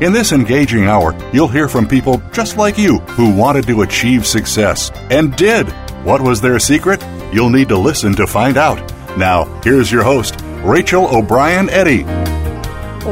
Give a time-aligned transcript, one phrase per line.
[0.00, 4.26] In this engaging hour, you'll hear from people just like you who wanted to achieve
[4.26, 5.68] success and did.
[6.06, 7.04] What was their secret?
[7.34, 8.78] You'll need to listen to find out.
[9.18, 12.04] Now, here's your host, Rachel O'Brien Eddy.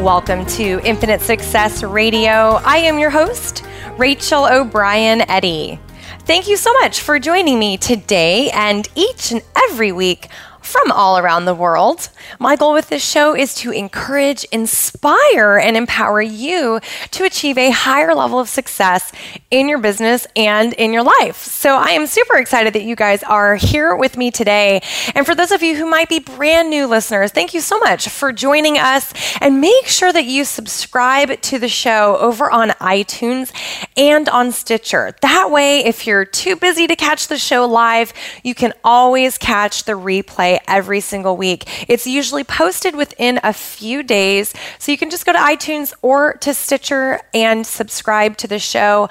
[0.02, 2.58] Welcome to Infinite Success Radio.
[2.64, 3.66] I am your host,
[3.98, 5.78] Rachel O'Brien Eddy.
[6.20, 10.28] Thank you so much for joining me today and each and every week
[10.68, 12.10] from all around the world.
[12.38, 16.80] My goal with this show is to encourage, inspire, and empower you
[17.12, 19.10] to achieve a higher level of success
[19.50, 21.38] in your business and in your life.
[21.38, 24.82] So I am super excited that you guys are here with me today.
[25.14, 28.08] And for those of you who might be brand new listeners, thank you so much
[28.10, 29.12] for joining us.
[29.40, 33.52] And make sure that you subscribe to the show over on iTunes
[33.96, 35.16] and on Stitcher.
[35.22, 39.84] That way, if you're too busy to catch the show live, you can always catch
[39.84, 41.88] the replay every single week.
[41.88, 46.34] It's usually posted within a few days, so you can just go to iTunes or
[46.34, 49.08] to Stitcher and subscribe to the show.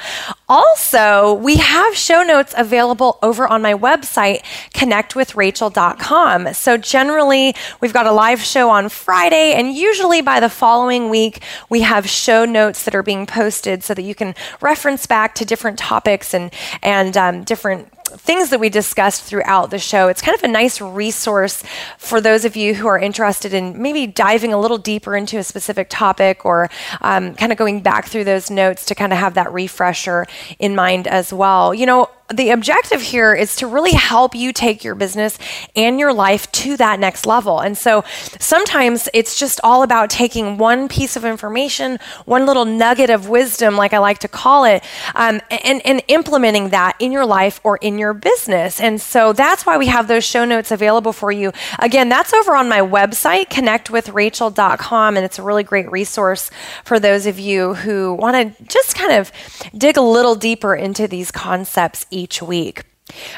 [0.49, 6.53] Also, we have show notes available over on my website, connectwithrachel.com.
[6.53, 11.43] So, generally, we've got a live show on Friday, and usually by the following week,
[11.69, 15.45] we have show notes that are being posted so that you can reference back to
[15.45, 20.07] different topics and, and um, different things that we discussed throughout the show.
[20.07, 21.63] It's kind of a nice resource
[21.97, 25.43] for those of you who are interested in maybe diving a little deeper into a
[25.43, 26.69] specific topic or
[27.01, 30.25] um, kind of going back through those notes to kind of have that refresher
[30.59, 31.73] in mind as well.
[31.73, 35.39] You know, the objective here is to really help you take your business
[35.75, 37.59] and your life to that next level.
[37.59, 38.03] And so
[38.37, 43.77] sometimes it's just all about taking one piece of information, one little nugget of wisdom,
[43.77, 44.83] like I like to call it,
[45.15, 48.81] um, and, and implementing that in your life or in your business.
[48.81, 51.53] And so that's why we have those show notes available for you.
[51.79, 56.51] Again, that's over on my website, connectwithrachel.com, and it's a really great resource
[56.83, 59.31] for those of you who want to just kind of
[59.77, 62.83] dig a little deeper into these concepts each week.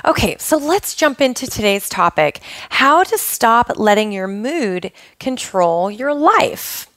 [0.03, 6.13] Okay, so let's jump into today's topic how to stop letting your mood control your
[6.13, 6.87] life.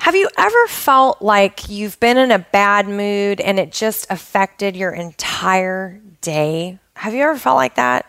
[0.00, 4.74] Have you ever felt like you've been in a bad mood and it just affected
[4.74, 6.78] your entire day?
[6.94, 8.06] Have you ever felt like that?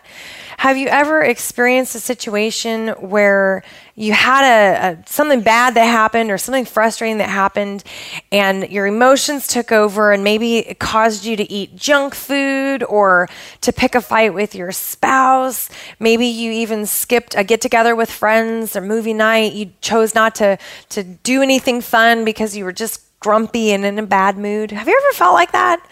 [0.62, 3.64] Have you ever experienced a situation where
[3.96, 7.82] you had a, a, something bad that happened or something frustrating that happened
[8.30, 13.28] and your emotions took over and maybe it caused you to eat junk food or
[13.62, 15.68] to pick a fight with your spouse?
[15.98, 19.54] Maybe you even skipped a get together with friends or movie night.
[19.54, 20.58] You chose not to
[20.90, 24.70] to do anything fun because you were just grumpy and in a bad mood.
[24.70, 25.84] Have you ever felt like that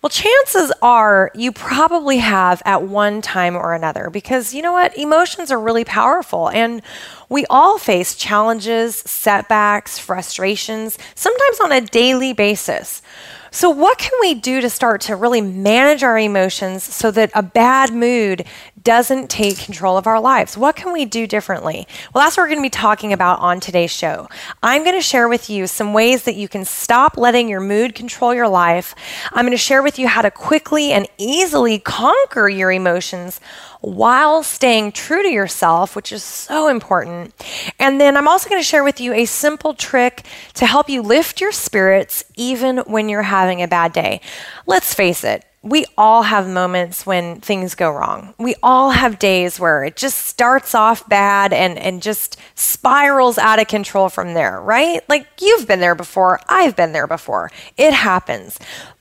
[0.00, 4.96] well, chances are you probably have at one time or another because you know what?
[4.96, 6.82] Emotions are really powerful and
[7.28, 13.02] we all face challenges, setbacks, frustrations, sometimes on a daily basis.
[13.50, 17.42] So, what can we do to start to really manage our emotions so that a
[17.42, 18.44] bad mood
[18.88, 20.56] doesn't take control of our lives?
[20.56, 21.86] What can we do differently?
[22.14, 24.28] Well, that's what we're going to be talking about on today's show.
[24.62, 27.94] I'm going to share with you some ways that you can stop letting your mood
[27.94, 28.94] control your life.
[29.30, 33.42] I'm going to share with you how to quickly and easily conquer your emotions
[33.82, 37.34] while staying true to yourself, which is so important.
[37.78, 40.24] And then I'm also going to share with you a simple trick
[40.54, 44.22] to help you lift your spirits even when you're having a bad day.
[44.66, 48.34] Let's face it, we all have moments when things go wrong.
[48.38, 53.58] We all have days where it just starts off bad and, and just spirals out
[53.58, 55.00] of control from there, right?
[55.08, 57.50] Like you've been there before, I've been there before.
[57.76, 58.58] It happens.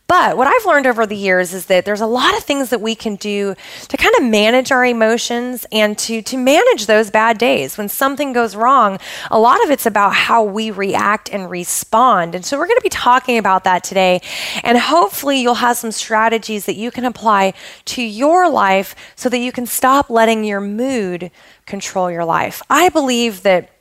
[0.07, 2.79] But what I've learned over the years is that there's a lot of things that
[2.79, 3.55] we can do
[3.89, 7.77] to kind of manage our emotions and to, to manage those bad days.
[7.77, 8.99] When something goes wrong,
[9.29, 12.35] a lot of it's about how we react and respond.
[12.35, 14.21] And so we're going to be talking about that today.
[14.63, 17.53] And hopefully you'll have some strategies that you can apply
[17.85, 21.31] to your life so that you can stop letting your mood
[21.65, 22.61] control your life.
[22.69, 23.71] I believe that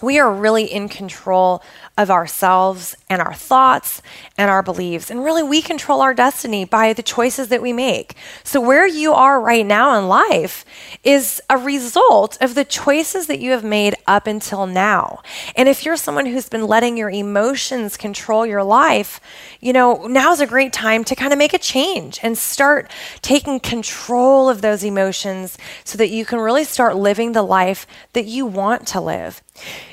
[0.00, 1.62] we are really in control
[1.98, 4.00] of ourselves and our thoughts
[4.38, 5.10] and our beliefs.
[5.10, 8.14] And really, we control our destiny by the choices that we make.
[8.44, 10.64] So, where you are right now in life
[11.02, 15.22] is a result of the choices that you have made up until now.
[15.56, 19.20] And if you're someone who's been letting your emotions control your life,
[19.60, 22.88] you know, now's a great time to kind of make a change and start
[23.22, 28.26] taking control of those emotions so that you can really start living the life that
[28.26, 29.42] you want to live.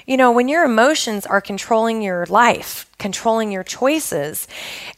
[0.06, 4.48] You know, when your emotions are controlling your life, controlling your choices,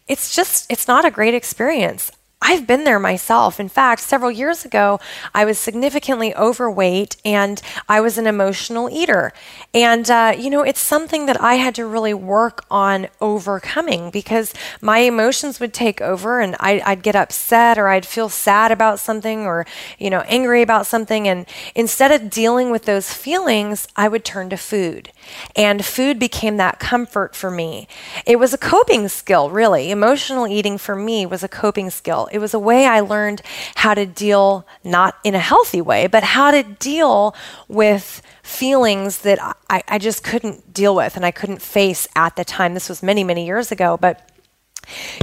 [0.08, 2.12] it's just, it's not a great experience.
[2.40, 3.60] I've been there myself.
[3.60, 5.00] In fact, several years ago,
[5.34, 9.34] I was significantly overweight and I was an emotional eater.
[9.74, 14.54] And, uh, you know, it's something that I had to really work on overcoming because
[14.82, 19.00] my emotions would take over and I, I'd get upset or I'd feel sad about
[19.00, 19.66] something or,
[19.98, 21.28] you know, angry about something.
[21.28, 25.12] And instead of dealing with those feelings, I would turn to food.
[25.56, 27.88] And food became that comfort for me.
[28.28, 29.90] It was a coping skill, really.
[29.90, 32.27] Emotional eating for me was a coping skill.
[32.32, 33.42] It was a way I learned
[33.76, 37.36] how to deal, not in a healthy way, but how to deal
[37.68, 39.40] with feelings that
[39.70, 42.74] I, I just couldn't deal with and I couldn't face at the time.
[42.74, 44.30] This was many, many years ago, but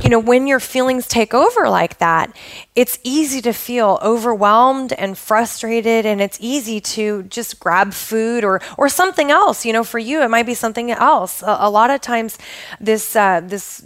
[0.03, 2.35] you know, when your feelings take over like that,
[2.75, 8.61] it's easy to feel overwhelmed and frustrated, and it's easy to just grab food or
[8.77, 9.65] or something else.
[9.65, 11.43] You know, for you, it might be something else.
[11.43, 12.39] A, a lot of times,
[12.81, 13.83] this uh, this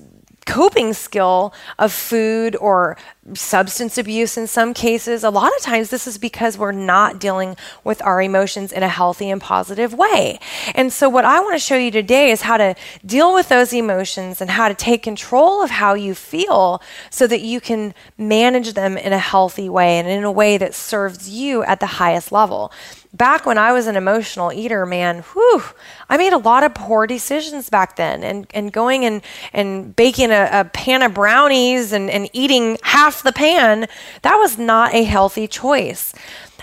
[0.48, 2.96] coping skill of food or
[3.34, 5.24] substance abuse in some cases.
[5.24, 8.88] A lot of times, this is because we're not dealing with our emotions in a
[8.88, 10.38] healthy and positive way.
[10.74, 13.72] And so, what I want to show you today is how to deal with those
[13.72, 18.74] emotions and how to take control of how you feel so that you can manage
[18.74, 22.32] them in a healthy way and in a way that serves you at the highest
[22.32, 22.72] level
[23.14, 25.62] back when I was an emotional eater, man, whew,
[26.08, 28.22] I made a lot of poor decisions back then.
[28.22, 29.22] And, and going and,
[29.52, 33.86] and baking a, a pan of brownies and, and eating half the pan,
[34.22, 36.14] that was not a healthy choice.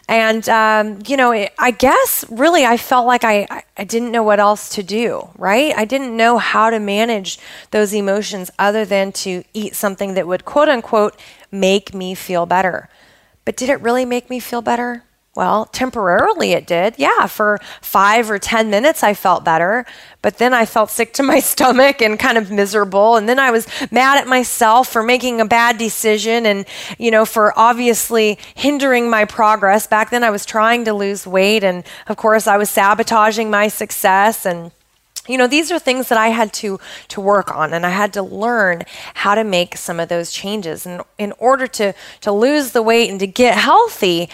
[0.07, 4.21] And, um, you know, it, I guess really I felt like I, I didn't know
[4.21, 5.73] what else to do, right?
[5.75, 7.39] I didn't know how to manage
[7.71, 11.19] those emotions other than to eat something that would, quote unquote,
[11.51, 12.87] make me feel better.
[13.45, 15.03] But did it really make me feel better?
[15.35, 16.95] Well, temporarily it did.
[16.97, 19.85] Yeah, for five or 10 minutes I felt better.
[20.21, 23.17] But then I felt sick to my stomach and kind of miserable.
[23.17, 26.65] And then I was mad at myself for making a bad decision and,
[26.97, 29.87] you know, for obviously hindering my progress.
[29.87, 31.65] Back then I was trying to lose weight.
[31.65, 34.45] And of course, I was sabotaging my success.
[34.45, 34.71] And,
[35.27, 38.13] you know these are things that i had to to work on and i had
[38.13, 38.83] to learn
[39.15, 43.09] how to make some of those changes and in order to to lose the weight
[43.09, 44.29] and to get healthy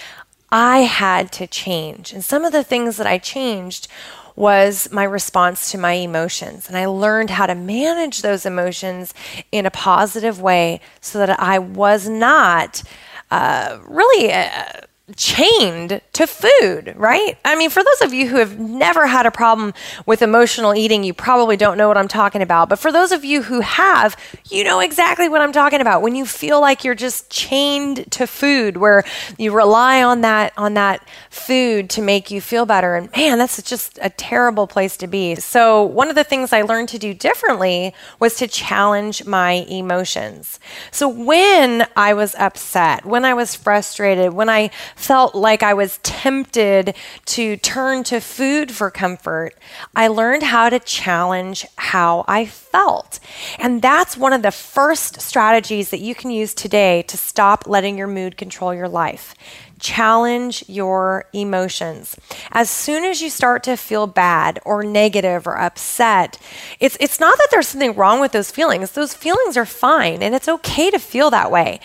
[0.52, 2.14] I had to change.
[2.14, 3.88] And some of the things that I changed
[4.36, 6.68] was my response to my emotions.
[6.68, 9.14] And I learned how to manage those emotions
[9.52, 12.84] in a positive way so that I was not
[13.30, 14.32] uh, really.
[14.34, 14.82] Uh,
[15.16, 17.38] chained to food, right?
[17.44, 19.74] I mean, for those of you who have never had a problem
[20.06, 22.70] with emotional eating, you probably don't know what I'm talking about.
[22.70, 24.16] But for those of you who have,
[24.50, 26.02] you know exactly what I'm talking about.
[26.02, 29.04] When you feel like you're just chained to food where
[29.38, 33.62] you rely on that on that food to make you feel better and man, that's
[33.64, 35.36] just a terrible place to be.
[35.36, 40.60] So, one of the things I learned to do differently was to challenge my emotions.
[40.92, 44.70] So, when I was upset, when I was frustrated, when I
[45.02, 49.56] felt like I was tempted to turn to food for comfort,
[49.96, 53.20] I learned how to challenge how I felt.
[53.58, 57.98] And that's one of the first strategies that you can use today to stop letting
[57.98, 59.34] your mood control your life
[59.82, 62.16] challenge your emotions.
[62.52, 66.38] As soon as you start to feel bad or negative or upset,
[66.80, 68.92] it's it's not that there's something wrong with those feelings.
[68.92, 71.82] Those feelings are fine and it's okay to feel that way.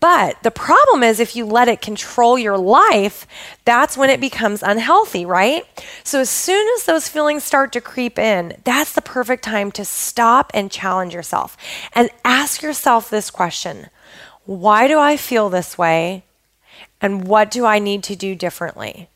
[0.00, 3.26] But the problem is if you let it control your life,
[3.64, 5.64] that's when it becomes unhealthy, right?
[6.04, 9.84] So as soon as those feelings start to creep in, that's the perfect time to
[9.84, 11.56] stop and challenge yourself
[11.94, 13.88] and ask yourself this question
[14.44, 16.24] Why do I feel this way?
[17.00, 19.08] And what do I need to do differently?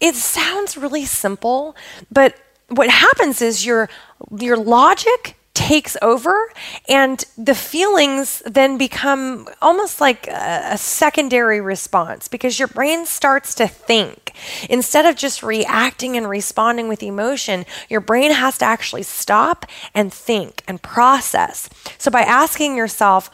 [0.00, 1.76] It sounds really simple,
[2.10, 2.36] but
[2.68, 3.88] what happens is your
[4.36, 6.50] your logic takes over
[6.88, 13.54] and the feelings then become almost like a, a, secondary response because your brain starts
[13.54, 14.32] to think
[14.70, 20.10] instead of just reacting and responding with emotion your brain has to actually stop and
[20.12, 23.30] think and process so by asking yourself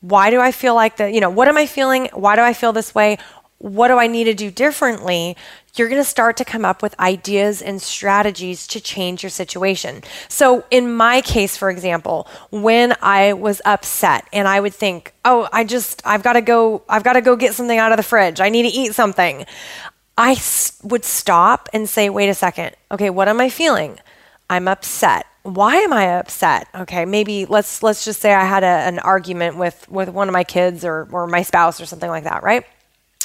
[0.00, 2.52] why do i feel like that you know what am i feeling why do i
[2.52, 3.18] feel this way
[3.60, 5.36] what do I need to do differently
[5.76, 10.02] you're going to start to come up with ideas and strategies to change your situation.
[10.28, 15.48] So, in my case, for example, when I was upset and I would think, "Oh,
[15.52, 18.02] I just I've got to go I've got to go get something out of the
[18.02, 18.40] fridge.
[18.40, 19.46] I need to eat something."
[20.18, 20.36] I
[20.82, 22.74] would stop and say, "Wait a second.
[22.90, 23.98] Okay, what am I feeling?
[24.48, 25.26] I'm upset.
[25.54, 26.68] Why am I upset?
[26.74, 30.32] Okay, maybe let's let's just say I had a, an argument with with one of
[30.32, 32.64] my kids or or my spouse or something like that, right?"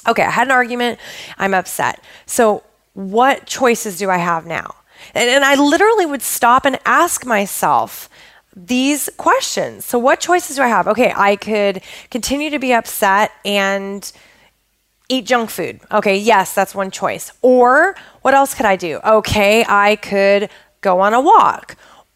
[0.08, 1.00] Okay, I had an argument.
[1.38, 2.02] I'm upset.
[2.26, 2.64] So,
[2.94, 4.76] what choices do I have now?
[5.14, 8.10] And, and, I literally would stop and ask myself
[8.56, 9.86] these questions.
[9.86, 10.88] So, what choices do I have?
[10.88, 14.12] Okay, I could continue to be upset and
[15.10, 15.80] eat junk food.
[15.92, 17.32] Okay, yes, that's one choice.
[17.42, 19.00] Or, what else could I do?
[19.04, 20.50] Okay, I could
[20.82, 21.76] go on a walk.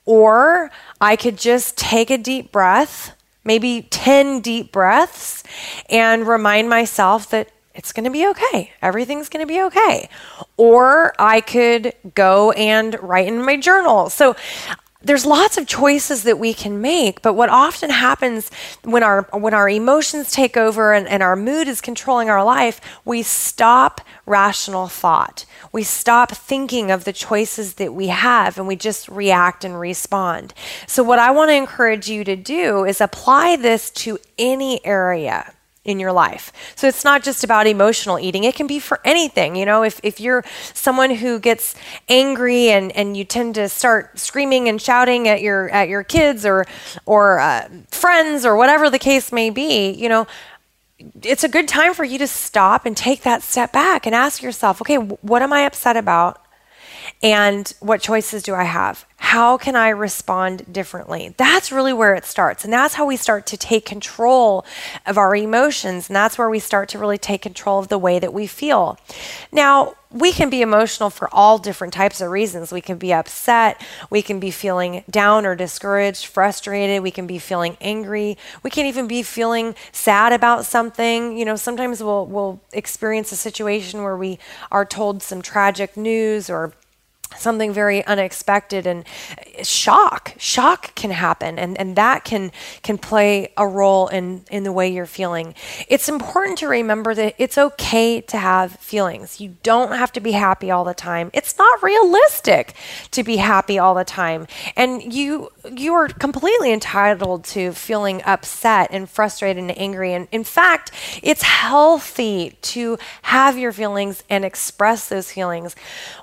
[0.09, 5.43] Or, I could just take a deep breath, maybe 10 deep breaths,
[5.87, 8.71] and remind myself that it's going to be okay.
[8.81, 10.09] Everything's going to be okay.
[10.57, 14.09] Or I could go and write in my journal.
[14.09, 14.35] So
[15.01, 18.51] there's lots of choices that we can make, but what often happens
[18.83, 22.81] when our when our emotions take over and, and our mood is controlling our life,
[23.05, 25.45] we stop rational thought.
[25.71, 30.53] We stop thinking of the choices that we have and we just react and respond.
[30.85, 35.53] So what I want to encourage you to do is apply this to any area
[35.85, 36.51] in your life.
[36.75, 38.43] So it's not just about emotional eating.
[38.43, 39.55] It can be for anything.
[39.55, 40.43] You know, if, if you're
[40.73, 41.73] someone who gets
[42.07, 46.45] angry and, and you tend to start screaming and shouting at your at your kids
[46.45, 46.65] or
[47.05, 50.27] or uh, friends or whatever the case may be, you know,
[51.23, 54.41] it's a good time for you to stop and take that step back and ask
[54.41, 56.41] yourself, okay, what am I upset about?
[57.21, 59.05] And what choices do I have?
[59.17, 61.35] How can I respond differently?
[61.35, 62.63] That's really where it starts.
[62.63, 64.65] And that's how we start to take control
[65.05, 66.09] of our emotions.
[66.09, 68.97] And that's where we start to really take control of the way that we feel.
[69.51, 72.71] Now, we can be emotional for all different types of reasons.
[72.71, 73.79] We can be upset.
[74.09, 77.03] We can be feeling down or discouraged, frustrated.
[77.03, 78.37] We can be feeling angry.
[78.63, 81.37] We can even be feeling sad about something.
[81.37, 84.39] You know, sometimes we'll, we'll experience a situation where we
[84.71, 86.73] are told some tragic news or
[87.37, 89.05] something very unexpected and
[89.63, 94.71] shock shock can happen and, and that can can play a role in in the
[94.71, 95.53] way you're feeling.
[95.87, 99.39] It's important to remember that it's okay to have feelings.
[99.39, 101.29] You don't have to be happy all the time.
[101.33, 102.73] It's not realistic
[103.11, 104.47] to be happy all the time.
[104.75, 110.13] And you you are completely entitled to feeling upset and frustrated and angry.
[110.13, 115.75] And in fact it's healthy to have your feelings and express those feelings.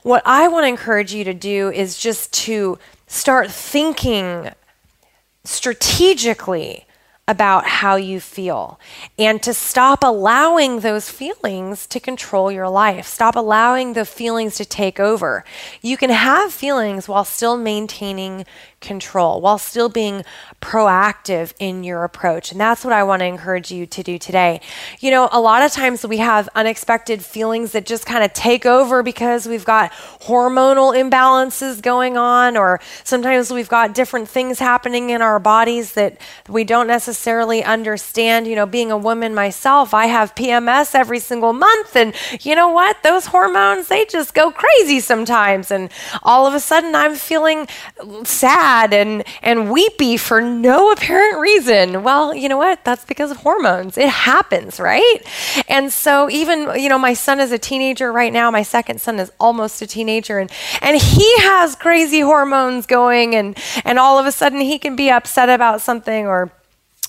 [0.02, 4.50] What i want to encourage encourage you to do is just to start thinking
[5.44, 6.86] strategically
[7.28, 8.80] about how you feel
[9.18, 13.06] and to stop allowing those feelings to control your life.
[13.06, 15.44] Stop allowing the feelings to take over.
[15.82, 18.46] You can have feelings while still maintaining
[18.80, 20.22] control, while still being
[20.60, 22.52] proactive in your approach.
[22.52, 24.60] And that's what I want to encourage you to do today.
[25.00, 28.66] You know, a lot of times we have unexpected feelings that just kind of take
[28.66, 35.10] over because we've got hormonal imbalances going on, or sometimes we've got different things happening
[35.10, 38.46] in our bodies that we don't necessarily understand.
[38.46, 41.96] You know, being a woman myself, I have PMS every single month.
[41.96, 43.02] And you know what?
[43.02, 45.70] Those hormones, they just go crazy sometimes.
[45.70, 45.90] And
[46.22, 47.66] all of a sudden, I'm feeling
[48.24, 52.02] sad sad and, and weepy for no apparent reason.
[52.02, 52.84] Well, you know what?
[52.84, 53.96] That's because of hormones.
[53.96, 55.18] It happens, right?
[55.68, 58.50] And so even, you know, my son is a teenager right now.
[58.50, 63.56] My second son is almost a teenager and, and he has crazy hormones going and,
[63.84, 66.50] and all of a sudden he can be upset about something or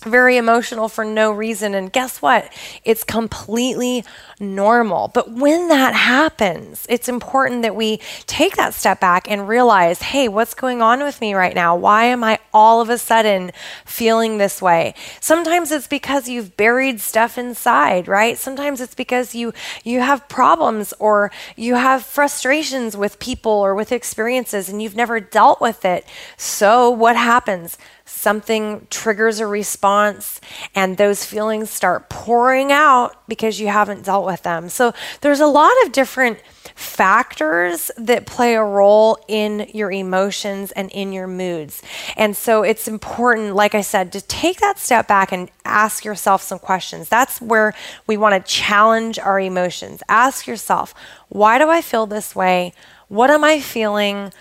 [0.08, 1.76] very emotional for no reason.
[1.76, 2.52] And guess what?
[2.84, 4.04] It's completely
[4.40, 5.10] normal.
[5.10, 10.28] But when that happens, it's important that we take that step back and realize hey,
[10.28, 11.76] what's going on with me right now?
[11.76, 13.52] Why am I all of a sudden
[13.86, 14.94] feeling this way?
[15.20, 18.38] Sometimes it's because you've buried stuff inside, right?
[18.38, 23.92] Sometimes it's because you you have problems or you have frustrations with people or with
[23.92, 26.06] experiences and you've never dealt with it.
[26.38, 27.78] So what happens?
[28.08, 30.40] Something triggers a response
[30.74, 34.70] and those feelings start pouring out because you haven't dealt with them.
[34.70, 36.40] So there's a lot of different
[36.74, 41.82] factors that play a role in your emotions and in your moods.
[42.16, 46.42] And so it's important, like I said, to take that step back and ask yourself
[46.42, 47.10] some questions.
[47.10, 47.74] That's where
[48.06, 50.02] we want to challenge our emotions.
[50.08, 50.94] Ask yourself,
[51.30, 52.74] why do I feel this way?
[53.10, 54.32] What am I feeling?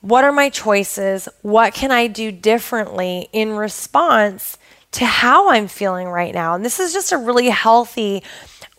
[0.00, 1.28] What are my choices?
[1.42, 4.56] What can I do differently in response
[4.92, 6.54] to how I'm feeling right now?
[6.54, 8.22] And this is just a really healthy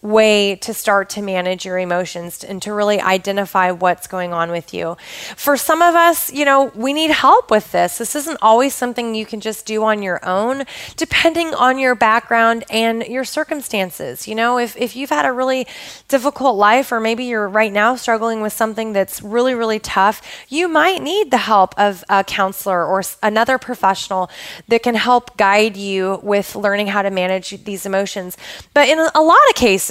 [0.02, 4.74] way to start to manage your emotions and to really identify what's going on with
[4.74, 4.96] you.
[5.36, 7.98] For some of us, you know, we need help with this.
[7.98, 10.64] This isn't always something you can just do on your own,
[10.96, 14.28] depending on your background and your circumstances.
[14.28, 15.68] You know, if, if you've had a really
[16.08, 20.68] difficult life, or maybe you're right now struggling with something that's really, really tough, you
[20.68, 24.30] might need the help of a counselor or another professional
[24.70, 28.38] that can help guide you with learning how to manage these emotions.
[28.74, 29.89] But in a lot of cases,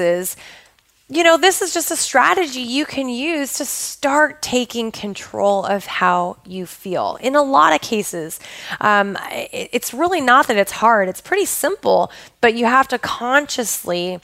[1.10, 5.86] you know, this is just a strategy you can use to start taking control of
[5.86, 7.16] how you feel.
[7.22, 8.38] In a lot of cases,
[8.80, 12.12] um, it's really not that it's hard, it's pretty simple,
[12.42, 14.20] but you have to consciously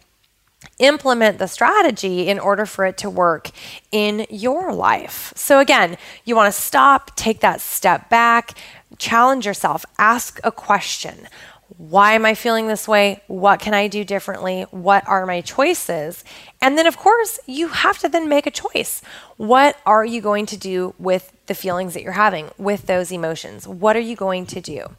[0.78, 3.50] implement the strategy in order for it to work
[3.90, 5.32] in your life.
[5.36, 8.58] So, again, you want to stop, take that step back,
[8.98, 11.28] challenge yourself, ask a question.
[11.76, 13.22] Why am I feeling this way?
[13.26, 14.62] What can I do differently?
[14.70, 16.22] What are my choices?
[16.60, 19.02] And then, of course, you have to then make a choice.
[19.36, 23.66] What are you going to do with the feelings that you're having, with those emotions?
[23.66, 24.96] What are you going to do?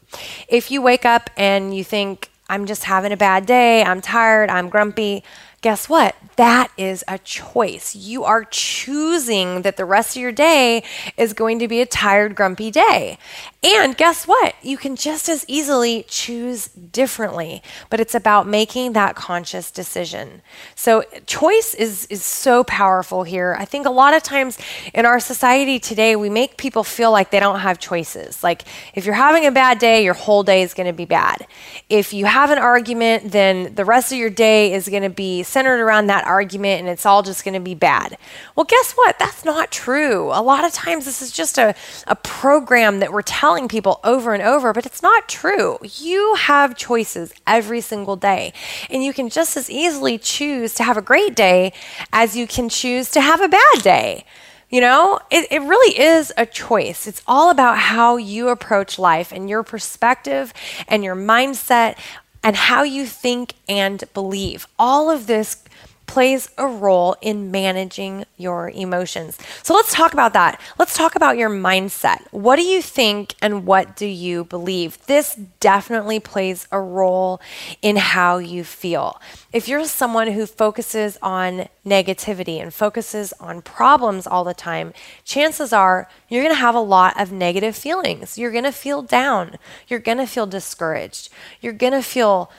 [0.48, 4.50] If you wake up and you think, I'm just having a bad day, I'm tired,
[4.50, 5.24] I'm grumpy,
[5.62, 6.16] guess what?
[6.38, 7.96] That is a choice.
[7.96, 10.84] You are choosing that the rest of your day
[11.18, 13.18] is going to be a tired, grumpy day.
[13.63, 14.54] And guess what?
[14.62, 20.44] You can just as easily choose differently, but it's about making that conscious decision.
[20.75, 23.56] So, choice is, is so powerful here.
[23.58, 24.60] I think a lot of times
[24.94, 28.44] in our society today, we make people feel like they don't have choices.
[28.44, 31.48] Like, if you're having a bad day, your whole day is going to be bad.
[31.89, 35.42] If you have an argument, then the rest of your day is going to be
[35.42, 38.17] centered around that argument and it's all just going to be bad.
[38.55, 39.20] Well, guess what?
[39.20, 40.32] That's not true.
[40.32, 41.75] A lot of times, this is just a,
[42.08, 45.77] a program that we're telling people over and over, but it's not true.
[45.82, 48.53] You have choices every single day,
[48.89, 51.74] and you can just as easily choose to have a great day
[52.12, 54.25] as you can choose to have a bad day.
[54.70, 57.08] You know, it, it really is a choice.
[57.08, 60.53] It's all about how you approach life and your perspective
[60.88, 61.98] and your mindset
[62.44, 64.68] and how you think and believe.
[64.77, 65.64] All of this
[66.07, 69.37] plays a role in managing your emotions.
[69.63, 70.59] So let's talk about that.
[70.77, 72.22] Let's talk about your mindset.
[72.31, 75.03] What do you think and what do you believe?
[75.07, 77.41] This definitely plays a role
[77.81, 79.20] in how you feel.
[79.51, 85.72] If you're someone who focuses on negativity and focuses on problems all the time, chances
[85.72, 88.37] are you're going to have a lot of negative feelings.
[88.37, 89.57] You're going to feel down.
[89.87, 91.29] You're going to feel discouraged.
[91.61, 92.51] You're going to feel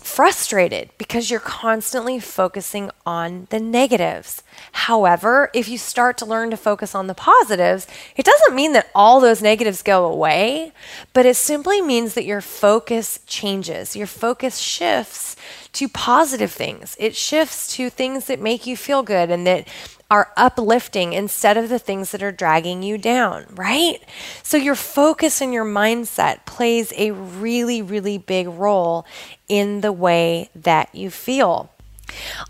[0.00, 4.42] frustrated because you're constantly focusing on the negatives.
[4.72, 8.90] However, if you start to learn to focus on the positives, it doesn't mean that
[8.94, 10.72] all those negatives go away,
[11.12, 13.94] but it simply means that your focus changes.
[13.94, 15.36] Your focus shifts
[15.74, 16.96] to positive things.
[16.98, 19.68] It shifts to things that make you feel good and that
[20.12, 23.96] are uplifting instead of the things that are dragging you down, right?
[24.42, 29.06] So your focus and your mindset plays a really, really big role
[29.48, 31.70] in the way that you feel.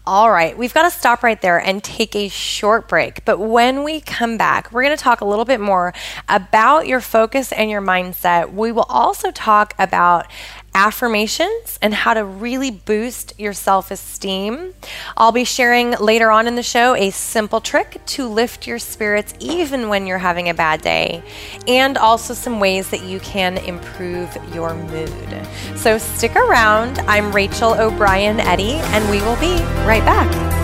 [0.04, 3.24] All right, we've got to stop right there and take a short break.
[3.24, 5.94] But when we come back, we're going to talk a little bit more
[6.28, 8.52] about your focus and your mindset.
[8.52, 10.26] We will also talk about
[10.74, 14.74] affirmations and how to really boost your self esteem.
[15.16, 19.34] I'll be sharing later on in the show a simple trick to lift your spirits
[19.38, 21.22] even when you're having a bad day,
[21.68, 25.46] and also some ways that you can improve your mood.
[25.76, 26.98] So stick around.
[27.00, 30.61] I'm Rachel O'Brien Eddy, and we will be right back.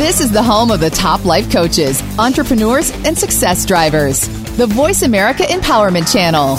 [0.00, 4.26] This is the home of the top life coaches, entrepreneurs, and success drivers.
[4.56, 6.56] The Voice America Empowerment Channel.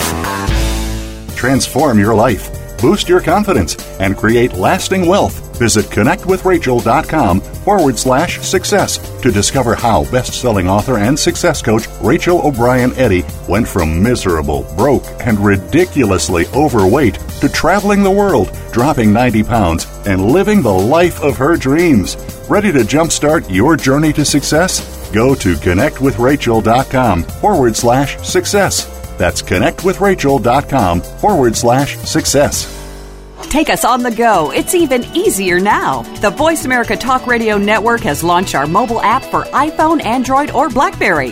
[1.36, 5.58] Transform your life, boost your confidence, and create lasting wealth.
[5.58, 12.46] Visit connectwithrachel.com forward slash success to discover how best selling author and success coach Rachel
[12.46, 19.42] O'Brien Eddy went from miserable, broke, and ridiculously overweight to traveling the world, dropping 90
[19.46, 22.16] pounds, and living the life of her dreams.
[22.52, 25.10] Ready to jumpstart your journey to success?
[25.12, 28.88] Go to connectwithrachel.com forward slash success.
[29.18, 32.78] That's connectwithrachel.com forward slash success.
[33.44, 34.52] Take us on the go.
[34.52, 36.02] It's even easier now.
[36.20, 40.68] The Voice America Talk Radio Network has launched our mobile app for iPhone, Android, or
[40.68, 41.32] Blackberry.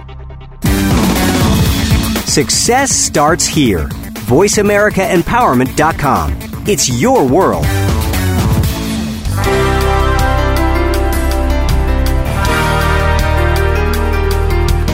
[2.31, 3.89] Success starts here.
[4.29, 6.37] VoiceAmericaEmpowerment.com.
[6.65, 7.65] It's your world.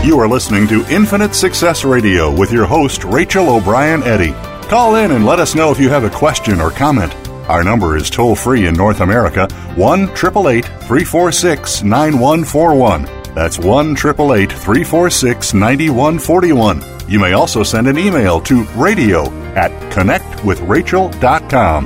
[0.03, 4.33] You are listening to Infinite Success Radio with your host, Rachel O'Brien Eddy.
[4.67, 7.13] Call in and let us know if you have a question or comment.
[7.47, 13.16] Our number is toll free in North America 1 888 346 9141.
[13.37, 16.81] That's 1 888 346 9141.
[17.07, 21.85] You may also send an email to radio at connectwithrachel.com.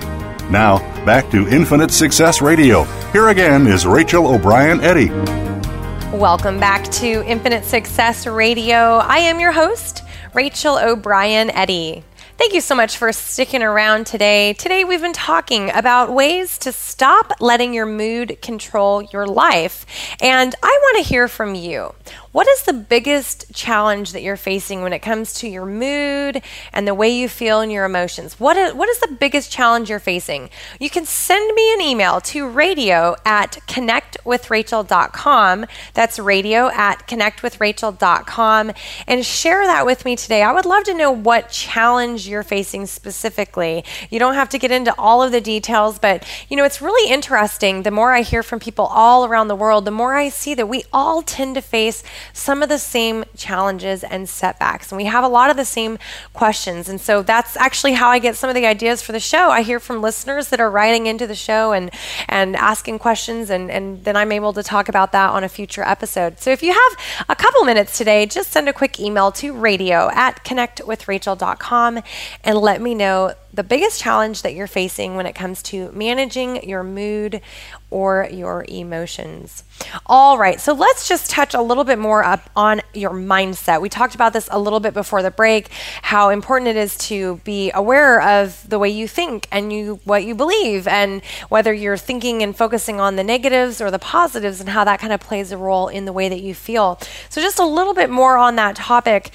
[0.49, 2.83] Now, back to Infinite Success Radio.
[3.11, 5.09] Here again is Rachel O'Brien Eddy.
[6.17, 8.99] Welcome back to Infinite Success Radio.
[8.99, 12.05] I am your host, Rachel O'Brien Eddy.
[12.41, 14.53] Thank you so much for sticking around today.
[14.53, 19.85] Today, we've been talking about ways to stop letting your mood control your life.
[20.19, 21.93] And I want to hear from you.
[22.31, 26.41] What is the biggest challenge that you're facing when it comes to your mood
[26.71, 28.39] and the way you feel and your emotions?
[28.39, 30.49] What is, what is the biggest challenge you're facing?
[30.79, 35.65] You can send me an email to radio at connectwithrachel.com.
[35.93, 38.71] That's radio at connectwithrachel.com
[39.07, 40.41] and share that with me today.
[40.41, 43.83] I would love to know what challenge you're facing specifically.
[44.09, 47.11] You don't have to get into all of the details, but you know, it's really
[47.11, 47.83] interesting.
[47.83, 50.69] The more I hear from people all around the world, the more I see that
[50.69, 54.91] we all tend to face some of the same challenges and setbacks.
[54.91, 55.97] And we have a lot of the same
[56.33, 56.89] questions.
[56.89, 59.49] And so that's actually how I get some of the ideas for the show.
[59.49, 61.91] I hear from listeners that are writing into the show and,
[62.27, 65.83] and asking questions, and, and then I'm able to talk about that on a future
[65.83, 66.39] episode.
[66.39, 70.09] So if you have a couple minutes today, just send a quick email to radio
[70.11, 72.01] at connectwithrachel.com
[72.43, 76.67] and let me know the biggest challenge that you're facing when it comes to managing
[76.67, 77.41] your mood
[77.89, 79.63] or your emotions.
[80.05, 83.81] All right, so let's just touch a little bit more up on your mindset.
[83.81, 85.69] We talked about this a little bit before the break,
[86.01, 90.23] how important it is to be aware of the way you think and you what
[90.23, 94.69] you believe and whether you're thinking and focusing on the negatives or the positives and
[94.69, 96.97] how that kind of plays a role in the way that you feel.
[97.29, 99.31] So just a little bit more on that topic.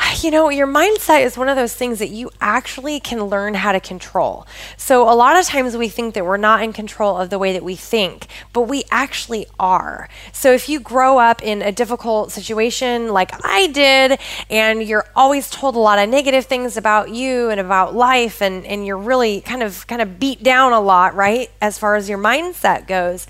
[0.22, 3.72] You know, your mindset is one of those things that you actually can learn how
[3.72, 4.46] to control.
[4.76, 7.54] So, a lot of times we think that we're not in control of the way
[7.54, 10.10] that we think, but we actually are.
[10.32, 14.18] So, if you grow up in a difficult situation like I did,
[14.50, 18.66] and you're always told a lot of negative things about you and about life, and,
[18.66, 22.10] and you're really kind of kind of beat down a lot, right, as far as
[22.10, 23.26] your mindset goes,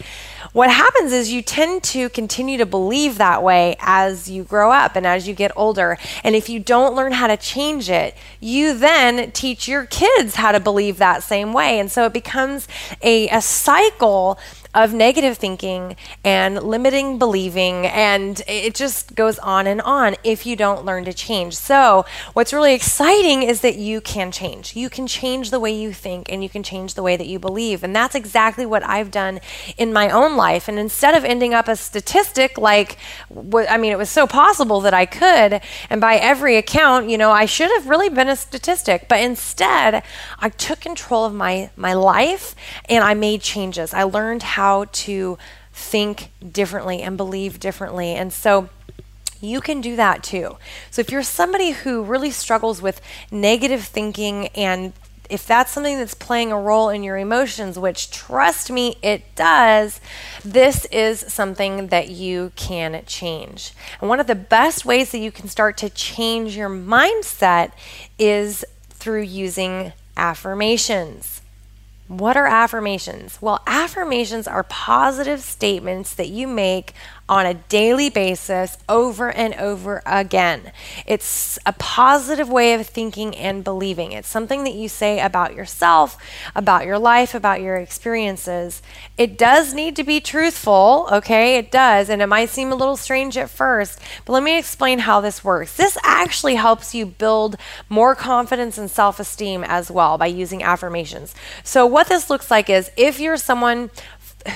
[0.52, 4.96] what happens is you tend to continue to believe that way as you grow up
[4.96, 5.96] and as you get older.
[6.24, 10.60] And if don't learn how to change it, you then teach your kids how to
[10.60, 11.78] believe that same way.
[11.78, 12.68] And so it becomes
[13.02, 14.38] a, a cycle
[14.72, 20.54] of negative thinking and limiting believing, and it just goes on and on if you
[20.54, 21.56] don't learn to change.
[21.56, 22.04] So,
[22.34, 24.76] what's really exciting is that you can change.
[24.76, 27.38] You can change the way you think and you can change the way that you
[27.38, 27.82] believe.
[27.82, 29.40] And that's exactly what I've done
[29.76, 30.68] in my own life.
[30.68, 32.96] And instead of ending up a statistic like,
[33.68, 37.32] I mean, it was so possible that I could, and by every account, you know,
[37.32, 40.04] I should have really been a statistic, but instead,
[40.38, 42.54] I took control of my, my life
[42.88, 43.92] and I made changes.
[43.92, 45.38] I learned how how to
[45.72, 48.12] think differently and believe differently.
[48.12, 48.68] And so
[49.40, 50.58] you can do that too.
[50.90, 54.92] So if you're somebody who really struggles with negative thinking and
[55.30, 59.98] if that's something that's playing a role in your emotions, which trust me, it does,
[60.44, 63.72] this is something that you can change.
[64.00, 67.72] And one of the best ways that you can start to change your mindset
[68.18, 71.39] is through using affirmations.
[72.10, 73.38] What are affirmations?
[73.40, 76.92] Well, affirmations are positive statements that you make
[77.30, 80.72] on a daily basis over and over again.
[81.06, 84.10] It's a positive way of thinking and believing.
[84.10, 86.18] It's something that you say about yourself,
[86.56, 88.82] about your life, about your experiences.
[89.16, 91.56] It does need to be truthful, okay?
[91.56, 92.10] It does.
[92.10, 95.44] And it might seem a little strange at first, but let me explain how this
[95.44, 95.76] works.
[95.76, 97.54] This actually helps you build
[97.88, 101.32] more confidence and self esteem as well by using affirmations.
[101.62, 103.90] So, what this looks like is if you're someone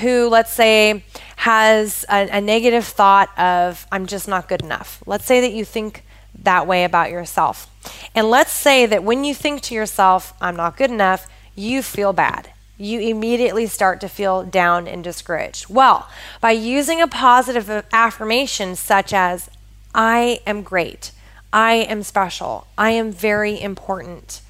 [0.00, 1.04] who, let's say,
[1.36, 5.02] has a, a, negative thought of, I'm just not good enough.
[5.06, 6.04] Let's say that you think
[6.42, 7.68] that way about yourself.
[8.14, 12.12] And let's say that when you think to yourself, I'm not good enough, you feel
[12.12, 12.50] bad.
[12.76, 15.68] You immediately start to feel down and discouraged.
[15.68, 16.08] Well,
[16.40, 19.48] by using a positive affirmation such as,
[19.94, 21.12] I am great,
[21.52, 24.40] I am special, I am very important,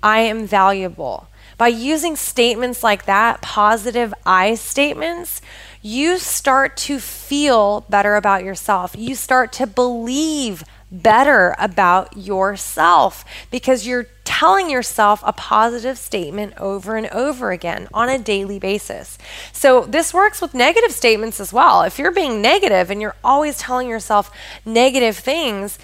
[0.00, 1.26] I am valuable
[1.62, 5.40] by using statements like that, positive I statements,
[5.80, 8.96] you start to feel better about yourself.
[8.98, 16.96] You start to believe better about yourself because you're telling yourself a positive statement over
[16.96, 19.16] and over again on a daily basis.
[19.52, 21.82] So, this works with negative statements as well.
[21.82, 24.32] If you're being negative and you're always telling yourself
[24.66, 25.78] negative things,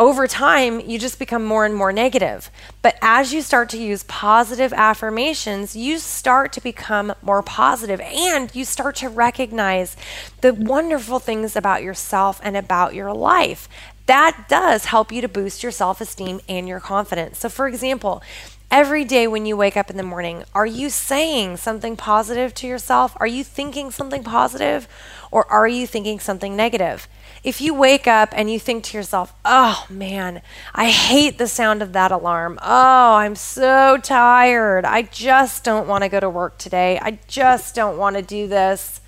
[0.00, 2.50] over time, you just become more and more negative.
[2.80, 8.52] But as you start to use positive affirmations, you start to become more positive and
[8.54, 9.98] you start to recognize
[10.40, 13.68] the wonderful things about yourself and about your life.
[14.06, 17.38] That does help you to boost your self esteem and your confidence.
[17.38, 18.22] So, for example,
[18.70, 22.66] every day when you wake up in the morning, are you saying something positive to
[22.66, 23.14] yourself?
[23.20, 24.88] Are you thinking something positive
[25.30, 27.06] or are you thinking something negative?
[27.42, 30.42] If you wake up and you think to yourself, oh man,
[30.74, 32.58] I hate the sound of that alarm.
[32.62, 34.84] Oh, I'm so tired.
[34.84, 36.98] I just don't want to go to work today.
[37.00, 39.00] I just don't want to do this.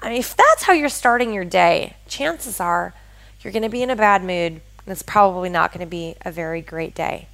[0.00, 2.94] I mean, if that's how you're starting your day, chances are
[3.42, 6.14] you're going to be in a bad mood and it's probably not going to be
[6.22, 7.28] a very great day.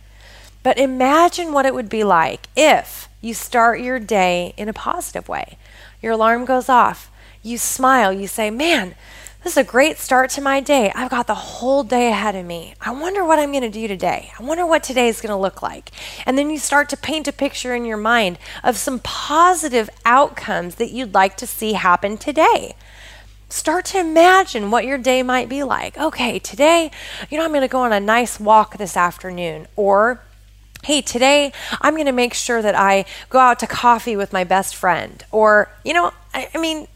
[0.62, 5.28] But imagine what it would be like if you start your day in a positive
[5.28, 5.58] way.
[6.02, 7.10] Your alarm goes off,
[7.42, 8.94] you smile, you say, Man,
[9.42, 10.92] this is a great start to my day.
[10.94, 12.74] I've got the whole day ahead of me.
[12.81, 14.33] I wonder what I'm going to do today.
[14.38, 15.90] I wonder what today is going to look like.
[16.26, 20.74] And then you start to paint a picture in your mind of some positive outcomes
[20.74, 22.74] that you'd like to see happen today.
[23.48, 25.96] Start to imagine what your day might be like.
[25.96, 26.90] Okay, today,
[27.31, 29.66] you know, I'm going to go on a nice walk this afternoon.
[29.74, 30.22] Or,
[30.85, 34.44] hey, today I'm going to make sure that I go out to coffee with my
[34.44, 35.24] best friend.
[35.33, 36.87] Or, you know, I, I mean,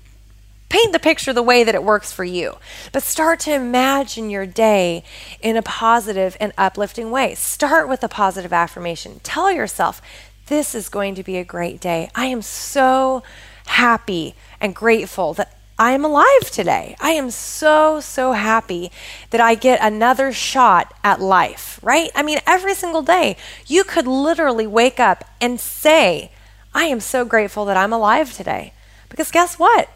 [0.74, 2.56] paint the picture the way that it works for you.
[2.90, 5.04] But start to imagine your day
[5.40, 7.36] in a positive and uplifting way.
[7.36, 9.20] Start with a positive affirmation.
[9.22, 10.02] Tell yourself,
[10.46, 12.10] this is going to be a great day.
[12.16, 13.22] I am so
[13.66, 16.96] happy and grateful that I am alive today.
[17.00, 18.90] I am so, so happy
[19.30, 22.10] that I get another shot at life, right?
[22.16, 23.36] I mean, every single day,
[23.68, 26.32] you could literally wake up and say,
[26.74, 28.72] I am so grateful that I'm alive today.
[29.08, 29.88] Because guess what?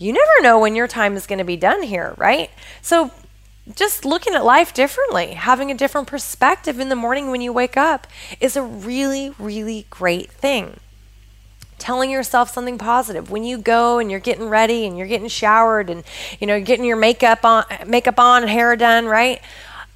[0.00, 2.50] You never know when your time is going to be done here, right?
[2.80, 3.10] So
[3.76, 7.76] just looking at life differently, having a different perspective in the morning when you wake
[7.76, 8.06] up
[8.40, 10.80] is a really, really great thing.
[11.76, 15.90] Telling yourself something positive when you go and you're getting ready and you're getting showered
[15.90, 16.02] and
[16.40, 19.40] you know getting your makeup on, makeup on hair done, right?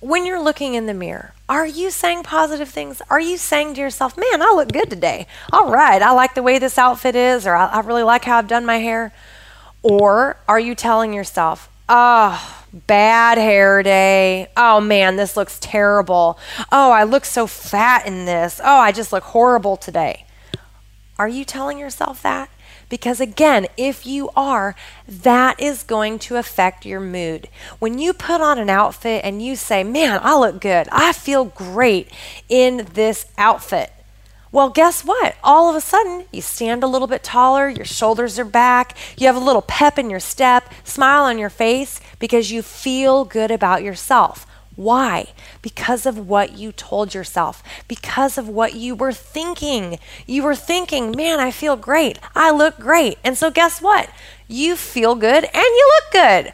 [0.00, 3.00] When you're looking in the mirror, are you saying positive things?
[3.08, 5.26] Are you saying to yourself, "Man, I look good today.
[5.50, 8.36] All right, I like the way this outfit is, or I, I really like how
[8.36, 9.12] I've done my hair."
[9.84, 14.48] Or are you telling yourself, oh, bad hair day.
[14.56, 16.38] Oh man, this looks terrible.
[16.72, 18.60] Oh, I look so fat in this.
[18.62, 20.26] Oh, I just look horrible today.
[21.18, 22.50] Are you telling yourself that?
[22.88, 24.74] Because again, if you are,
[25.06, 27.48] that is going to affect your mood.
[27.78, 31.44] When you put on an outfit and you say, Man, I look good, I feel
[31.44, 32.10] great
[32.48, 33.92] in this outfit,
[34.54, 35.34] well, guess what?
[35.42, 39.26] All of a sudden, you stand a little bit taller, your shoulders are back, you
[39.26, 43.50] have a little pep in your step, smile on your face because you feel good
[43.50, 44.46] about yourself.
[44.76, 45.32] Why?
[45.60, 49.98] Because of what you told yourself, because of what you were thinking.
[50.24, 52.20] You were thinking, man, I feel great.
[52.36, 53.18] I look great.
[53.24, 54.08] And so, guess what?
[54.46, 56.52] You feel good and you look good.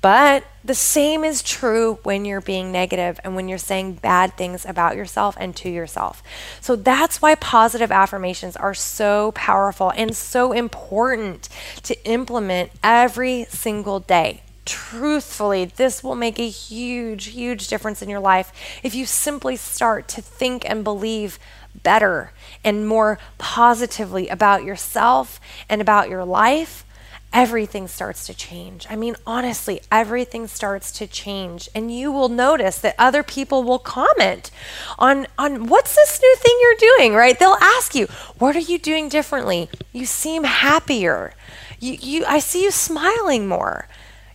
[0.00, 4.64] But the same is true when you're being negative and when you're saying bad things
[4.64, 6.22] about yourself and to yourself.
[6.60, 11.48] So that's why positive affirmations are so powerful and so important
[11.82, 14.42] to implement every single day.
[14.64, 18.52] Truthfully, this will make a huge, huge difference in your life
[18.84, 21.40] if you simply start to think and believe
[21.82, 26.84] better and more positively about yourself and about your life
[27.32, 28.86] everything starts to change.
[28.90, 31.68] I mean, honestly, everything starts to change.
[31.74, 34.50] And you will notice that other people will comment
[34.98, 37.38] on, on what's this new thing you're doing, right?
[37.38, 38.06] They'll ask you,
[38.38, 39.68] what are you doing differently?
[39.92, 41.32] You seem happier.
[41.80, 43.88] You, you, I see you smiling more.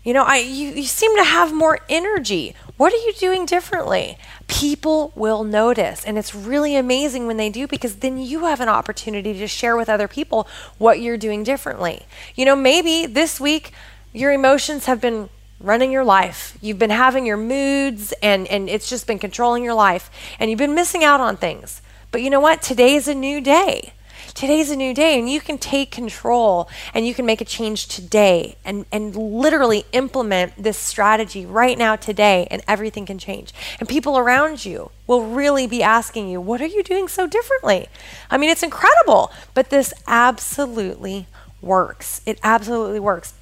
[0.04, 2.56] You know, I, you, you seem to have more energy.
[2.78, 4.20] What are you doing differently?
[4.48, 6.06] People will notice.
[6.06, 9.76] And it's really amazing when they do because then you have an opportunity to share
[9.76, 12.06] with other people what you're doing differently.
[12.36, 13.72] You know, maybe this week
[14.14, 16.56] your emotions have been running your life.
[16.62, 20.12] You've been having your moods and, and it's just been controlling your life.
[20.40, 21.82] And you've been missing out on things.
[22.12, 22.62] But you know what?
[22.62, 23.94] Today is a new day
[24.38, 27.88] today's a new day and you can take control and you can make a change
[27.88, 33.52] today and, and literally implement this strategy right now today and everything can change.
[33.80, 37.88] And people around you will really be asking you, what are you doing so differently?
[38.30, 41.26] I mean, it's incredible, but this absolutely
[41.60, 42.22] works.
[42.28, 43.34] It absolutely works.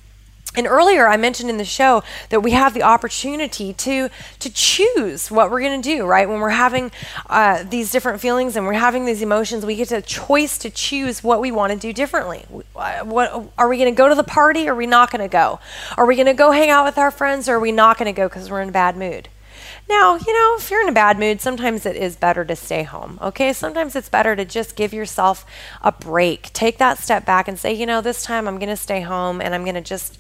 [0.58, 5.32] And earlier, I mentioned in the show that we have the opportunity to to choose
[5.32, 6.06] what we're going to do.
[6.06, 6.92] Right when we're having
[7.28, 11.24] uh, these different feelings and we're having these emotions, we get a choice to choose
[11.24, 12.46] what we want to do differently.
[12.76, 14.68] Uh, what are we going to go to the party?
[14.68, 15.60] Or are we not going to go?
[15.98, 17.48] Are we going to go hang out with our friends?
[17.50, 19.30] Or are we not going to go because we're in a bad mood?
[19.88, 22.84] Now, you know, if you're in a bad mood, sometimes it is better to stay
[22.84, 23.54] home, okay?
[23.54, 25.46] Sometimes it's better to just give yourself
[25.82, 26.52] a break.
[26.54, 29.42] Take that step back and say, you know, this time I'm going to stay home
[29.42, 30.18] and I'm going to just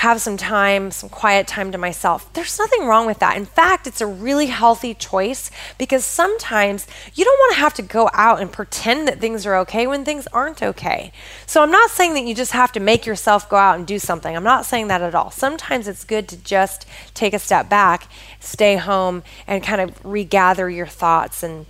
[0.00, 2.32] have some time, some quiet time to myself.
[2.32, 3.36] There's nothing wrong with that.
[3.36, 7.82] In fact, it's a really healthy choice because sometimes you don't want to have to
[7.82, 11.12] go out and pretend that things are okay when things aren't okay.
[11.44, 13.98] So I'm not saying that you just have to make yourself go out and do
[13.98, 14.34] something.
[14.34, 15.30] I'm not saying that at all.
[15.30, 18.08] Sometimes it's good to just take a step back,
[18.40, 21.66] stay home, and kind of regather your thoughts and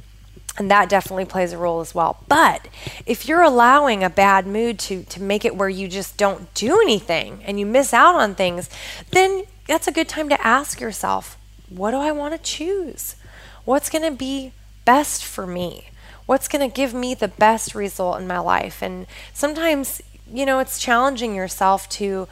[0.61, 2.23] and that definitely plays a role as well.
[2.29, 2.69] But
[3.07, 6.79] if you're allowing a bad mood to, to make it where you just don't do
[6.83, 8.69] anything and you miss out on things,
[9.11, 11.39] then that's a good time to ask yourself,
[11.71, 13.17] what do I want to choose?
[13.65, 14.53] What's going to be
[14.85, 15.89] best for me?
[16.27, 18.83] What's going to give me the best result in my life?
[18.83, 22.29] And sometimes, you know, it's challenging yourself to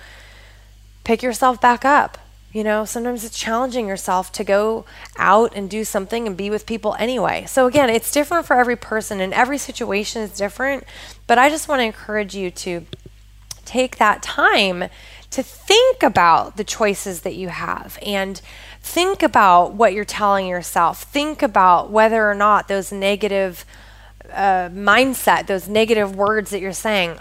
[1.02, 2.18] pick yourself back up
[2.52, 6.64] you know, sometimes it's challenging yourself to go out and do something and be with
[6.64, 7.44] people anyway.
[7.46, 10.84] So, again, it's different for every person and every situation is different.
[11.26, 12.86] But I just want to encourage you to
[13.66, 14.84] take that time
[15.30, 18.40] to think about the choices that you have and
[18.80, 21.02] think about what you're telling yourself.
[21.02, 23.66] Think about whether or not those negative
[24.32, 27.18] uh, mindset, those negative words that you're saying,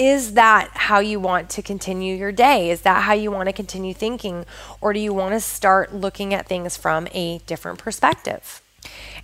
[0.00, 2.70] is that how you want to continue your day?
[2.70, 4.46] Is that how you want to continue thinking?
[4.80, 8.62] Or do you want to start looking at things from a different perspective?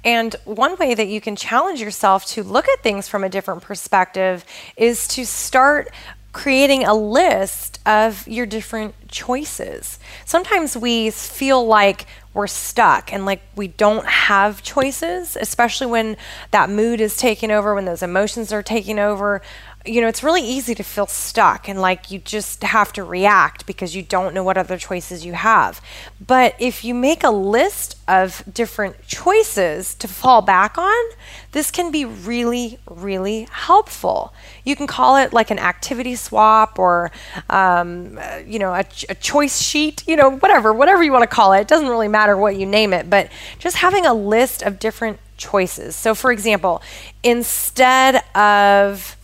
[0.04, 3.62] And one way that you can challenge yourself to look at things from a different
[3.62, 4.44] perspective
[4.76, 5.90] is to start
[6.36, 9.98] creating a list of your different choices.
[10.26, 16.18] Sometimes we feel like we're stuck and like we don't have choices, especially when
[16.50, 19.40] that mood is taking over, when those emotions are taking over
[19.87, 23.66] you know, it's really easy to feel stuck and like you just have to react
[23.66, 25.81] because you don't know what other choices you have.
[26.25, 31.05] But if you make a list of different choices to fall back on,
[31.53, 34.35] this can be really, really helpful.
[34.64, 37.11] You can call it like an activity swap or,
[37.49, 41.53] um, you know, a, a choice sheet, you know, whatever, whatever you want to call
[41.53, 41.61] it.
[41.61, 45.18] It doesn't really matter what you name it, but just having a list of different
[45.37, 45.94] choices.
[45.96, 46.83] So, for example,
[47.22, 49.16] instead of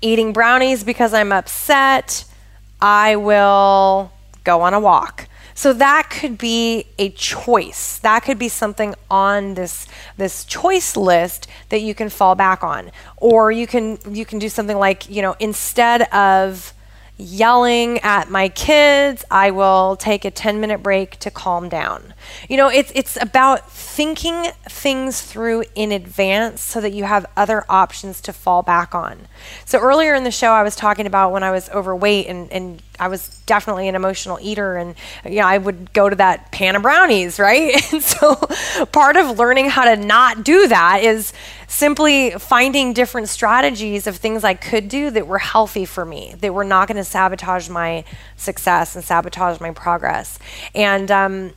[0.00, 2.24] eating brownies because I'm upset,
[2.80, 4.12] I will
[4.44, 5.28] go on a walk.
[5.54, 7.98] So that could be a choice.
[7.98, 9.86] That could be something on this
[10.16, 12.90] this choice list that you can fall back on.
[13.18, 16.72] Or you can you can do something like, you know, instead of
[17.20, 22.14] yelling at my kids, I will take a 10 minute break to calm down.
[22.48, 27.64] You know, it's, it's about thinking things through in advance so that you have other
[27.68, 29.28] options to fall back on.
[29.64, 32.82] So earlier in the show, I was talking about when I was overweight and, and
[32.98, 36.76] I was definitely an emotional eater and you know, I would go to that pan
[36.76, 37.80] of brownies, right?
[37.92, 38.36] And so
[38.92, 41.32] part of learning how to not do that is
[41.70, 46.52] simply finding different strategies of things I could do that were healthy for me, that
[46.52, 48.04] were not going to sabotage my
[48.36, 50.40] success and sabotage my progress.
[50.74, 51.52] And um,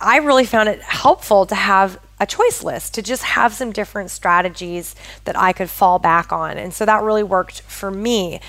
[0.00, 4.10] I really found it helpful to have a choice list, to just have some different
[4.10, 6.56] strategies that I could fall back on.
[6.56, 8.40] And so that really worked for me.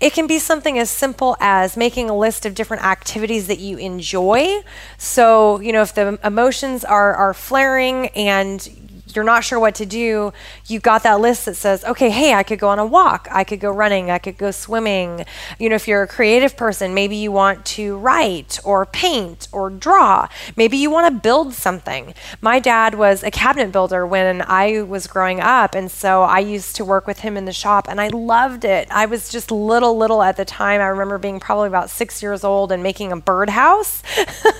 [0.00, 3.78] It can be something as simple as making a list of different activities that you
[3.78, 4.62] enjoy.
[4.96, 8.81] So, you know, if the emotions are, are flaring and
[9.14, 10.32] you're not sure what to do,
[10.66, 13.44] you got that list that says, okay, hey, I could go on a walk, I
[13.44, 15.24] could go running, I could go swimming.
[15.58, 19.70] You know, if you're a creative person, maybe you want to write or paint or
[19.70, 20.28] draw.
[20.56, 22.14] Maybe you want to build something.
[22.40, 26.76] My dad was a cabinet builder when I was growing up, and so I used
[26.76, 28.88] to work with him in the shop, and I loved it.
[28.90, 30.80] I was just little, little at the time.
[30.80, 34.02] I remember being probably about six years old and making a birdhouse.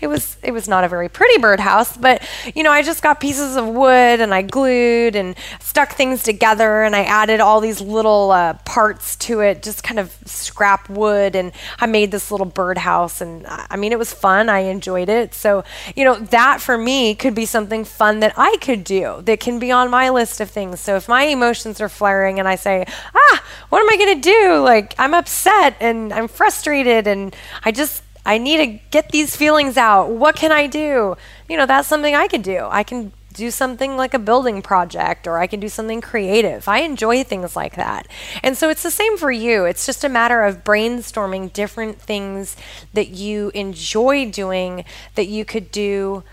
[0.00, 2.22] it was it was not a very pretty birdhouse, but
[2.54, 6.82] you know, I just got pieces of wood and I glued and stuck things together
[6.82, 11.34] and I added all these little uh, parts to it, just kind of scrap wood,
[11.36, 13.20] and I made this little birdhouse.
[13.20, 14.48] And I mean, it was fun.
[14.48, 15.34] I enjoyed it.
[15.34, 15.64] So
[15.96, 19.58] you know, that for me could be something fun that I could do that can
[19.58, 20.80] be on my list of things.
[20.80, 22.84] So if my emotions are flaring and I say,
[23.14, 24.60] ah, what am I going to do?
[24.60, 27.34] Like I'm upset and I'm frustrated and
[27.64, 30.10] I just I need to get these feelings out.
[30.10, 31.16] What can I do?
[31.48, 32.66] You know, that's something I can do.
[32.70, 36.66] I can do something like a building project or I can do something creative.
[36.68, 38.06] I enjoy things like that.
[38.42, 39.64] And so it's the same for you.
[39.64, 42.56] It's just a matter of brainstorming different things
[42.92, 46.24] that you enjoy doing that you could do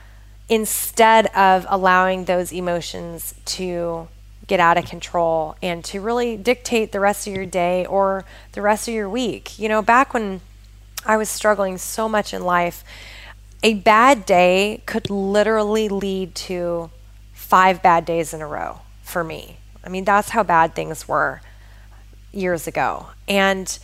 [0.49, 4.07] instead of allowing those emotions to
[4.47, 8.23] get out of control and to really dictate the rest of your day or
[8.53, 9.59] the rest of your week.
[9.59, 10.41] You know, back when
[11.06, 12.84] I was struggling so much in life,
[13.64, 16.89] a bad day could literally lead to
[17.34, 19.58] five bad days in a row for me.
[19.84, 21.41] I mean, that's how bad things were
[22.34, 23.08] years ago.
[23.28, 23.78] And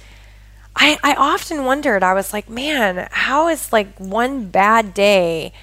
[0.75, 5.53] I, I often wondered, I was like, man, how is like one bad day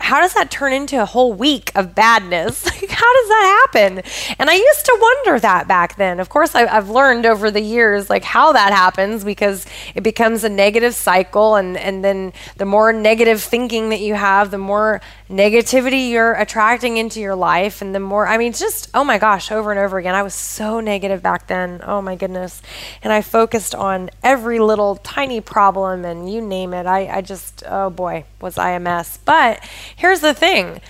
[0.00, 2.64] how does that turn into a whole week of badness?
[2.68, 4.02] how does that happen?
[4.38, 6.18] And I used to wonder that back then.
[6.18, 10.42] Of course, I, have learned over the years like how that happens because it becomes
[10.42, 15.00] a negative cycle, and and then the more negative thinking that you have, the more
[15.30, 19.50] negativity you're attracting into your life, and the more I mean, just oh my gosh,
[19.50, 20.14] over and over again.
[20.14, 21.80] I was so negative back then.
[21.84, 22.60] Oh my goodness,
[23.02, 26.86] and I focused on every little tiny problem, and you name it.
[26.86, 29.60] I I just oh boy, was I a mess, but
[29.96, 30.80] Here's the thing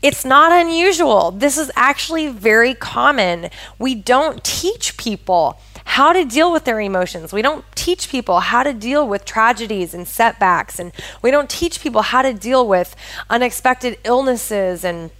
[0.00, 1.32] it's not unusual.
[1.32, 3.50] This is actually very common.
[3.78, 5.58] We don't teach people
[5.88, 7.32] how to deal with their emotions.
[7.32, 10.78] We don't teach people how to deal with tragedies and setbacks.
[10.78, 12.94] And we don't teach people how to deal with
[13.30, 15.10] unexpected illnesses and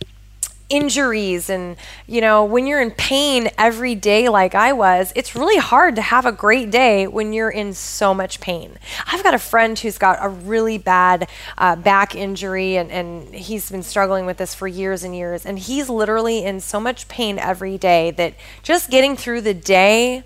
[0.68, 5.56] injuries and you know when you're in pain every day like I was it's really
[5.56, 9.38] hard to have a great day when you're in so much pain I've got a
[9.38, 14.36] friend who's got a really bad uh, back injury and, and he's been struggling with
[14.36, 18.34] this for years and years and he's literally in so much pain every day that
[18.62, 20.22] just getting through the day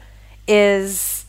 [0.46, 1.24] is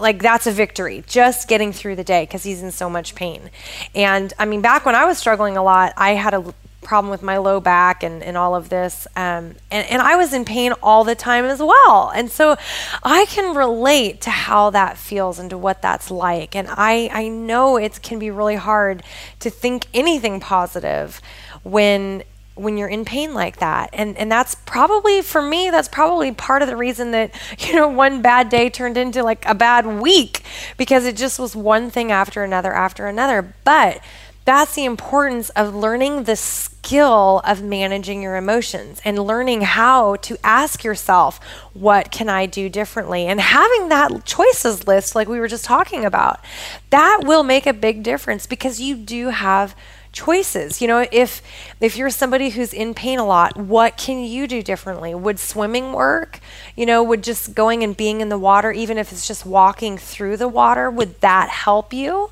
[0.00, 3.50] like that's a victory just getting through the day because he's in so much pain
[3.94, 6.54] and i mean back when i was struggling a lot i had a
[6.88, 9.06] problem with my low back and, and all of this.
[9.16, 12.10] Um, and, and I was in pain all the time as well.
[12.14, 12.56] And so
[13.02, 16.54] I can relate to how that feels and to what that's like.
[16.54, 19.02] And I, I know it can be really hard
[19.40, 21.20] to think anything positive
[21.62, 22.22] when
[22.58, 23.90] when you're in pain like that.
[23.92, 27.88] And and that's probably for me that's probably part of the reason that you know
[27.88, 30.42] one bad day turned into like a bad week
[30.76, 33.54] because it just was one thing after another after another.
[33.64, 34.00] But
[34.48, 40.38] that's the importance of learning the skill of managing your emotions and learning how to
[40.42, 41.38] ask yourself,
[41.74, 43.26] what can I do differently?
[43.26, 46.40] And having that choices list, like we were just talking about,
[46.88, 49.76] that will make a big difference because you do have
[50.18, 50.82] choices.
[50.82, 51.42] You know, if
[51.80, 55.14] if you're somebody who's in pain a lot, what can you do differently?
[55.14, 56.40] Would swimming work?
[56.74, 59.96] You know, would just going and being in the water, even if it's just walking
[59.96, 62.30] through the water, would that help you?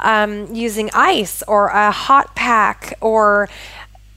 [0.00, 3.48] Um, using ice or a hot pack or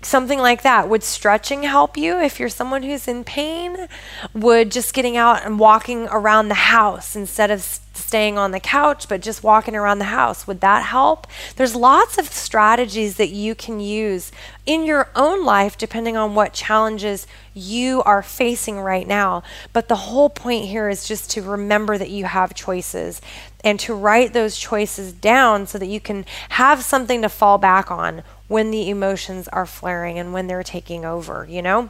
[0.02, 0.88] something like that.
[0.88, 3.90] Would stretching help you if you're someone who's in pain?
[4.34, 9.08] Would just getting out and walking around the house instead of staying on the couch,
[9.08, 11.28] but just walking around the house, would that help?
[11.56, 14.32] There's lots of strategies that you can use
[14.66, 19.44] in your own life depending on what challenges you are facing right now.
[19.74, 23.22] But the whole point here is just to remember that you have choices
[23.64, 27.92] and to write those choices down so that you can have something to fall back
[27.92, 31.90] on when the emotions are flaring and when they're taking over, you know?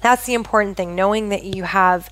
[0.00, 2.10] That's the important thing, knowing that you have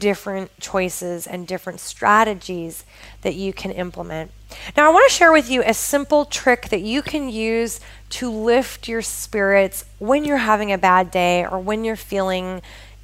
[0.00, 2.84] different choices and different strategies
[3.22, 4.32] that you can implement.
[4.76, 7.78] Now, I want to share with you a simple trick that you can use
[8.10, 12.60] to lift your spirits when you're having a bad day or when you're feeling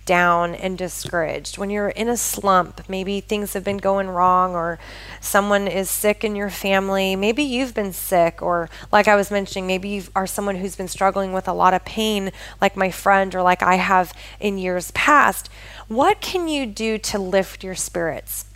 [0.06, 4.78] down and discouraged, when you're in a slump, maybe things have been going wrong or
[5.20, 9.66] someone is sick in your family, maybe you've been sick, or like I was mentioning,
[9.66, 12.30] maybe you are someone who's been struggling with a lot of pain,
[12.60, 15.50] like my friend or like I have in years past,
[15.88, 18.46] what can you do to lift your spirits?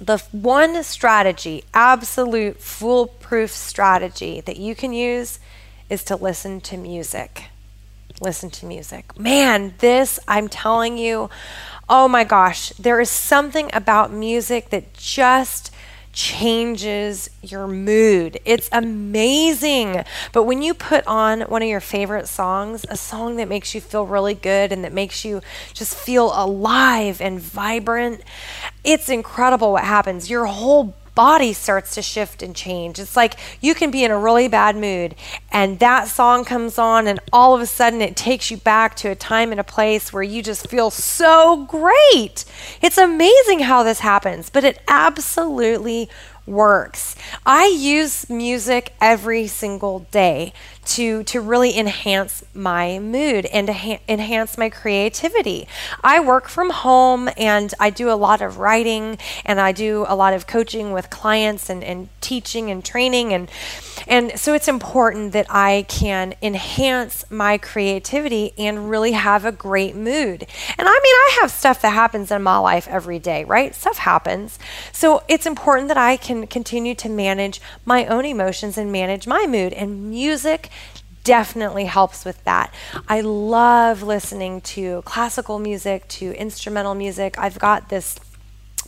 [0.00, 5.38] The one strategy, absolute foolproof strategy that you can use
[5.88, 7.44] is to listen to music
[8.20, 9.18] listen to music.
[9.18, 11.30] Man, this, I'm telling you,
[11.88, 15.73] oh my gosh, there is something about music that just
[16.14, 18.38] changes your mood.
[18.44, 20.04] It's amazing.
[20.32, 23.80] But when you put on one of your favorite songs, a song that makes you
[23.80, 25.42] feel really good and that makes you
[25.74, 28.22] just feel alive and vibrant,
[28.82, 30.30] it's incredible what happens.
[30.30, 32.98] Your whole body starts to shift and change.
[32.98, 35.14] It's like you can be in a really bad mood
[35.52, 39.08] and that song comes on, and all of a sudden it takes you back to
[39.08, 42.44] a time and a place where you just feel so great.
[42.82, 46.10] It's amazing how this happens, but it absolutely
[46.46, 47.14] works.
[47.46, 50.52] I use music every single day
[50.86, 55.66] to to really enhance my mood and to ha- enhance my creativity.
[56.02, 60.14] I work from home and I do a lot of writing and I do a
[60.14, 63.50] lot of coaching with clients and, and teaching and training and
[64.06, 69.94] and so it's important that I can enhance my creativity and really have a great
[69.94, 70.46] mood.
[70.78, 73.74] And I mean I have stuff that happens in my life every day, right?
[73.74, 74.58] Stuff happens.
[74.92, 79.46] So it's important that I can continue to manage my own emotions and manage my
[79.46, 80.70] mood and music
[81.24, 82.72] definitely helps with that.
[83.08, 87.38] I love listening to classical music, to instrumental music.
[87.38, 88.18] I've got this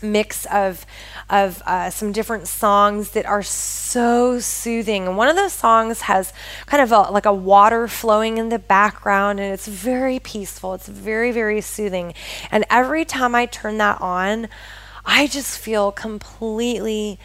[0.03, 0.85] mix of
[1.31, 5.07] of uh, some different songs that are so soothing.
[5.07, 6.33] And one of those songs has
[6.67, 10.75] kind of a, like a water flowing in the background, and it's very peaceful.
[10.75, 12.15] It's very very soothing.
[12.51, 14.49] And every time I turn that on,
[15.05, 17.19] I just feel completely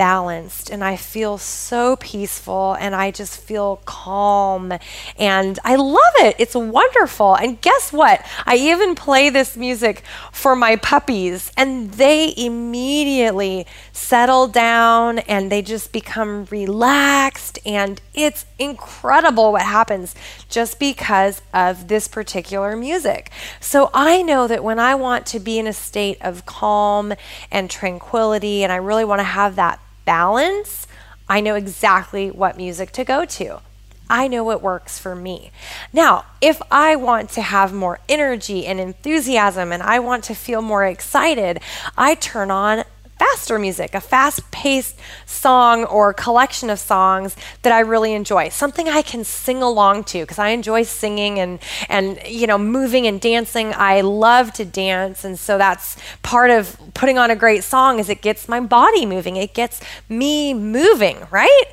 [0.00, 4.72] balanced and I feel so peaceful and I just feel calm
[5.18, 6.36] and I love it.
[6.38, 7.34] It's wonderful.
[7.34, 8.24] And guess what?
[8.46, 15.60] I even play this music for my puppies and they immediately settle down and they
[15.60, 20.14] just become relaxed and it's incredible what happens
[20.48, 23.30] just because of this particular music.
[23.60, 27.12] So I know that when I want to be in a state of calm
[27.50, 29.78] and tranquility and I really want to have that
[30.10, 30.88] balance,
[31.28, 33.60] I know exactly what music to go to.
[34.08, 35.52] I know what works for me.
[35.92, 40.62] Now, if I want to have more energy and enthusiasm and I want to feel
[40.62, 41.60] more excited,
[41.96, 42.82] I turn on
[43.20, 44.96] faster music, a fast paced
[45.26, 50.20] song or collection of songs that I really enjoy, something I can sing along to
[50.20, 51.58] because I enjoy singing and,
[51.90, 53.74] and, you know, moving and dancing.
[53.74, 55.22] I love to dance.
[55.22, 59.04] And so that's part of putting on a great song is it gets my body
[59.04, 59.36] moving.
[59.36, 61.66] It gets me moving, right?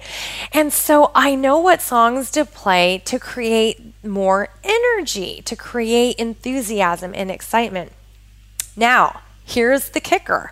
[0.51, 7.13] And so I know what songs to play to create more energy, to create enthusiasm
[7.15, 7.93] and excitement.
[8.75, 10.51] Now, here's the kicker.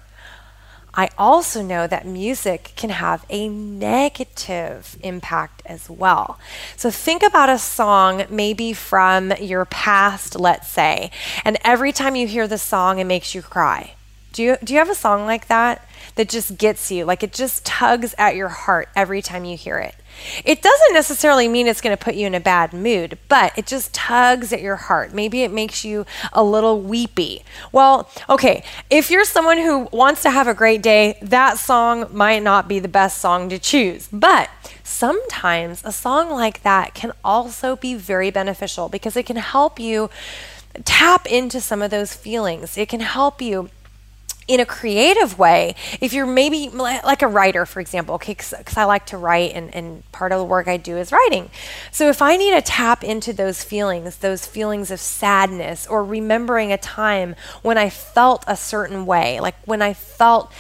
[0.96, 6.40] I also know that music can have a negative impact as well.
[6.78, 11.12] So think about a song maybe from your past, let's say,
[11.44, 13.96] and every time you hear the song, it makes you cry.
[14.32, 17.06] Do you, do you have a song like that that just gets you?
[17.06, 19.96] Like it just tugs at your heart every time you hear it?
[20.44, 23.66] It doesn't necessarily mean it's going to put you in a bad mood, but it
[23.66, 25.14] just tugs at your heart.
[25.14, 27.44] Maybe it makes you a little weepy.
[27.72, 32.44] Well, okay, if you're someone who wants to have a great day, that song might
[32.44, 34.08] not be the best song to choose.
[34.12, 34.50] But
[34.84, 40.10] sometimes a song like that can also be very beneficial because it can help you
[40.84, 42.78] tap into some of those feelings.
[42.78, 43.70] It can help you
[44.48, 49.06] in a creative way if you're maybe like a writer for example because i like
[49.06, 51.50] to write and, and part of the work i do is writing
[51.92, 56.72] so if i need to tap into those feelings those feelings of sadness or remembering
[56.72, 60.52] a time when i felt a certain way like when i felt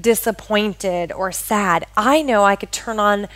[0.00, 3.28] disappointed or sad i know i could turn on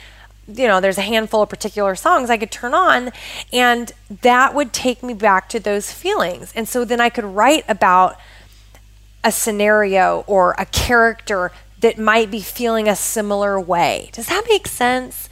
[0.51, 3.13] you know, there's a handful of particular songs I could turn on,
[3.53, 3.93] and
[4.23, 6.53] that would take me back to those feelings.
[6.57, 8.19] And so then I could write about
[9.25, 14.11] a scenario or a character that might be feeling a similar way.
[14.13, 15.29] Does that make sense?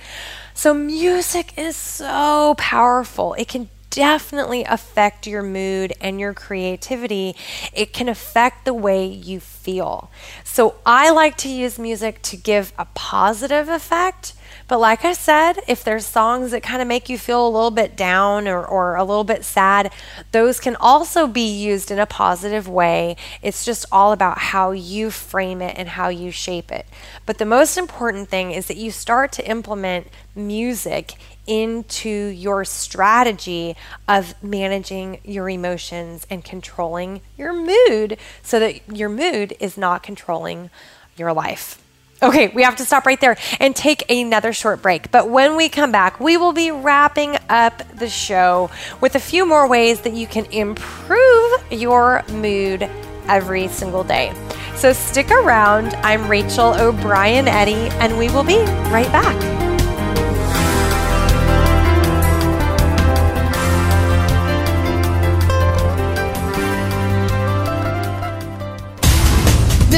[0.55, 3.34] So, music is so powerful.
[3.34, 7.34] It can definitely affect your mood and your creativity.
[7.72, 10.11] It can affect the way you feel.
[10.45, 14.34] So, I like to use music to give a positive effect
[14.69, 17.71] But like I said, if there's songs that kind of make you feel a little
[17.71, 19.93] bit down or, or a little bit sad,
[20.33, 23.17] those can also be used in a positive way.
[23.43, 26.87] It's just all about how you frame it and how you shape it.
[27.27, 31.14] But the most important thing is that you start to implement music
[31.47, 33.77] into your strategy
[34.09, 40.71] of managing your emotions and controlling your mood so that your mood is not controlling
[41.17, 41.81] your life.
[42.23, 45.11] Okay, we have to stop right there and take another short break.
[45.11, 49.45] But when we come back, we will be wrapping up the show with a few
[49.45, 52.89] more ways that you can improve your mood
[53.29, 54.33] every single day.
[54.77, 55.95] So stick around.
[55.97, 58.59] I'm Rachel O'Brien Eddy, and we will be
[58.91, 59.76] right back.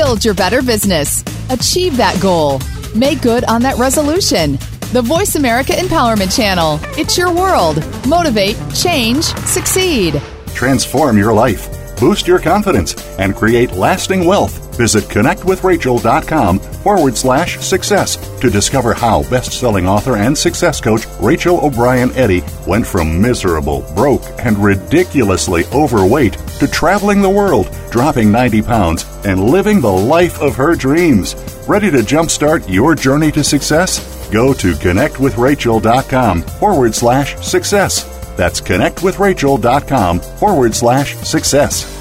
[0.08, 1.22] Build your better business.
[1.50, 2.62] Achieve that goal.
[2.94, 4.52] Make good on that resolution.
[4.94, 6.80] The Voice America Empowerment Channel.
[6.98, 7.84] It's your world.
[8.06, 10.22] Motivate, change, succeed.
[10.54, 14.76] Transform your life boost your confidence, and create lasting wealth.
[14.76, 21.64] Visit connectwithrachel.com forward slash success to discover how best selling author and success coach Rachel
[21.64, 28.62] O'Brien Eddy went from miserable, broke, and ridiculously overweight to traveling the world, dropping 90
[28.62, 31.34] pounds, and living the life of her dreams.
[31.66, 34.28] Ready to jumpstart your journey to success?
[34.30, 41.94] Go to connectwithrachel.com forward slash success that's connectwithrachel.com forward slash success.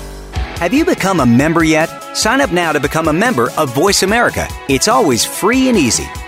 [0.60, 1.88] Have you become a member yet?
[2.16, 4.48] Sign up now to become a member of Voice America.
[4.70, 6.06] It's always free and easy.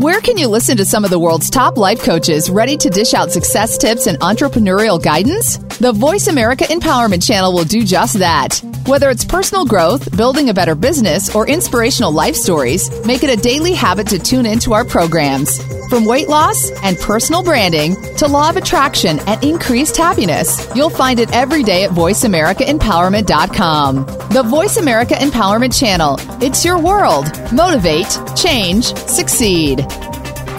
[0.00, 3.12] Where can you listen to some of the world's top life coaches ready to dish
[3.12, 5.58] out success tips and entrepreneurial guidance?
[5.76, 8.62] The Voice America Empowerment Channel will do just that.
[8.86, 13.42] Whether it's personal growth, building a better business, or inspirational life stories, make it a
[13.42, 15.60] daily habit to tune into our programs.
[15.90, 21.18] From weight loss and personal branding to law of attraction and increased happiness, you'll find
[21.18, 24.06] it every day at VoiceAmericaEmpowerment.com.
[24.32, 26.16] The Voice America Empowerment Channel.
[26.40, 27.26] It's your world.
[27.52, 29.84] Motivate, change, succeed.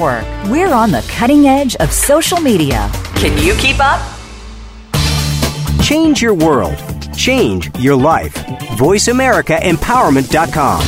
[0.00, 2.90] We're on the cutting edge of social media.
[3.16, 4.00] Can you keep up?
[5.82, 6.76] Change your world.
[7.14, 8.34] Change your life.
[8.78, 10.82] VoiceAmericaEmpowerment.com.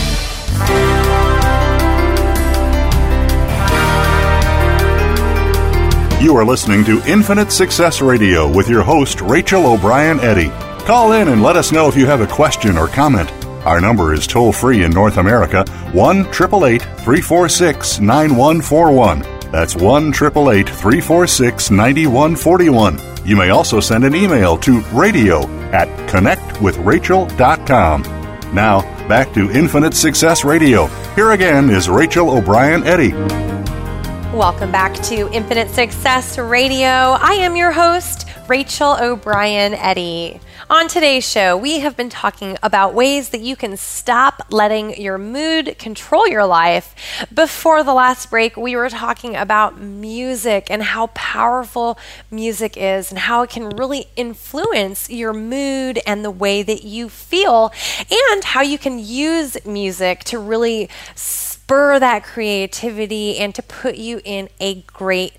[6.23, 10.51] You are listening to Infinite Success Radio with your host, Rachel O'Brien Eddy.
[10.87, 13.31] Call in and let us know if you have a question or comment.
[13.65, 19.21] Our number is toll free in North America 1 888 346 9141.
[19.53, 22.99] That's 1 888 346 9141.
[23.25, 28.03] You may also send an email to radio at connectwithrachel.com.
[28.53, 30.87] Now, back to Infinite Success Radio.
[31.15, 33.13] Here again is Rachel O'Brien Eddy.
[34.33, 36.87] Welcome back to Infinite Success Radio.
[36.87, 40.41] I am your host, Rachel O'Brien Eddy.
[40.69, 45.17] On today's show, we have been talking about ways that you can stop letting your
[45.17, 46.95] mood control your life.
[47.33, 51.99] Before the last break, we were talking about music and how powerful
[52.31, 57.09] music is and how it can really influence your mood and the way that you
[57.09, 57.73] feel,
[58.11, 64.21] and how you can use music to really spur that creativity and to put you
[64.25, 65.35] in a great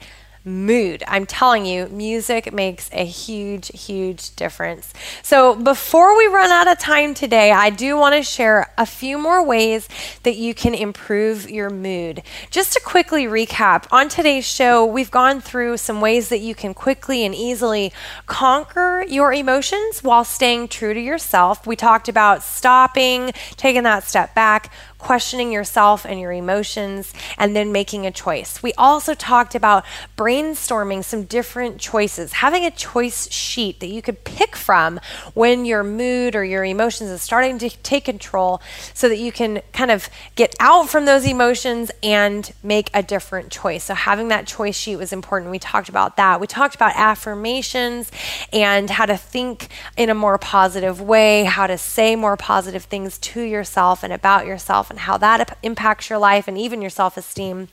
[0.46, 1.04] mood.
[1.08, 4.94] I'm telling you, music makes a huge, huge difference.
[5.22, 9.18] So, before we run out of time today, I do want to share a few
[9.18, 9.88] more ways
[10.24, 12.24] that you can improve your mood.
[12.50, 16.74] Just to quickly recap, on today's show, we've gone through some ways that you can
[16.74, 17.94] quickly and easily
[18.26, 21.66] conquer your emotions while staying true to yourself.
[21.66, 24.72] We talked about stopping, taking that step back
[25.04, 28.64] questioning yourself and your emotions, and then making a choice.
[28.64, 29.84] We also talked about
[30.18, 35.02] brainstorming some different choices, having a choice sheet that you could pick from
[35.34, 38.62] when your mood or your emotions is starting to take control
[38.94, 43.52] so that you can kind of get out from those emotions and make a different
[43.52, 43.84] choice.
[43.84, 45.52] So, having that choice sheet was important.
[45.52, 46.40] We talked about that.
[46.40, 48.12] We talked about affirmations
[48.54, 53.18] and how to think in a more positive way, how to say more positive things
[53.18, 57.18] to yourself and about yourself, and how that impacts your life and even your self
[57.18, 57.68] esteem.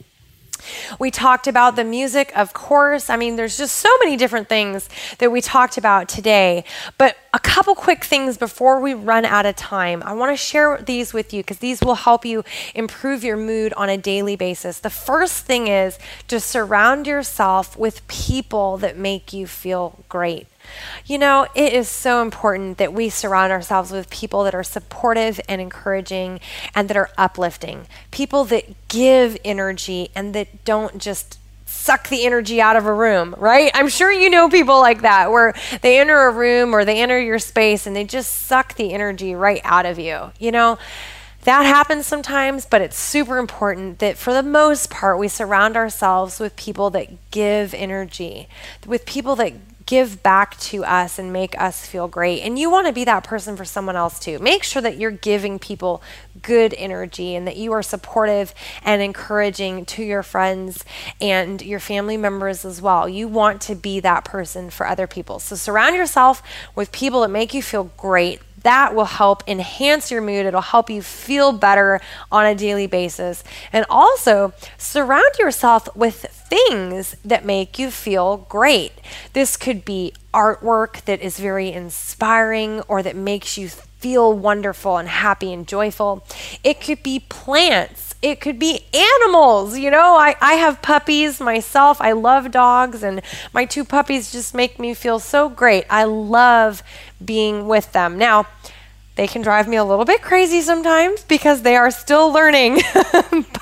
[0.99, 3.11] We talked about the music, of course.
[3.11, 6.64] I mean, there's just so many different things that we talked about today.
[6.99, 10.03] But a couple quick things before we run out of time.
[10.03, 12.45] I want to share these with you because these will help you
[12.75, 14.81] improve your mood on a daily basis.
[14.81, 15.99] The first thing is
[16.29, 20.47] to surround yourself with people that make you feel great.
[21.07, 25.41] You know, it is so important that we surround ourselves with people that are supportive
[25.49, 26.41] and encouraging
[26.75, 32.61] and that are uplifting, people that give energy and that don't just suck the energy
[32.61, 33.71] out of a room, right?
[33.75, 37.18] I'm sure you know people like that where they enter a room or they enter
[37.18, 40.33] your space and they just suck the energy right out of you.
[40.39, 40.79] You know,
[41.45, 46.39] that happens sometimes, but it's super important that for the most part, we surround ourselves
[46.39, 48.49] with people that give energy,
[48.87, 49.55] with people that
[49.91, 52.43] give back to us and make us feel great.
[52.43, 54.38] And you want to be that person for someone else too.
[54.38, 56.01] Make sure that you're giving people
[56.43, 60.84] good energy and that you are supportive and encouraging to your friends
[61.20, 63.09] and your family members as well.
[63.09, 65.41] You want to be that person for other people.
[65.41, 66.41] So surround yourself
[66.76, 70.46] with people that make you feel great that will help enhance your mood.
[70.46, 72.00] It'll help you feel better
[72.30, 73.42] on a daily basis.
[73.72, 76.16] And also, surround yourself with
[76.50, 78.92] things that make you feel great.
[79.32, 85.08] This could be artwork that is very inspiring or that makes you feel wonderful and
[85.08, 86.24] happy and joyful.
[86.64, 88.09] It could be plants.
[88.23, 89.79] It could be animals.
[89.79, 92.01] You know, I, I have puppies myself.
[92.01, 93.23] I love dogs, and
[93.55, 95.85] my two puppies just make me feel so great.
[95.89, 96.83] I love
[97.25, 98.18] being with them.
[98.18, 98.47] Now,
[99.21, 102.77] they can drive me a little bit crazy sometimes because they are still learning.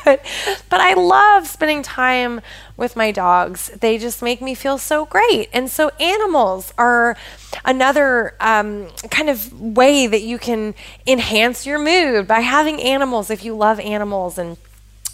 [0.04, 0.24] but
[0.70, 2.40] but I love spending time
[2.76, 3.66] with my dogs.
[3.70, 5.48] They just make me feel so great.
[5.52, 7.16] And so animals are
[7.64, 10.76] another um, kind of way that you can
[11.08, 14.58] enhance your mood by having animals if you love animals and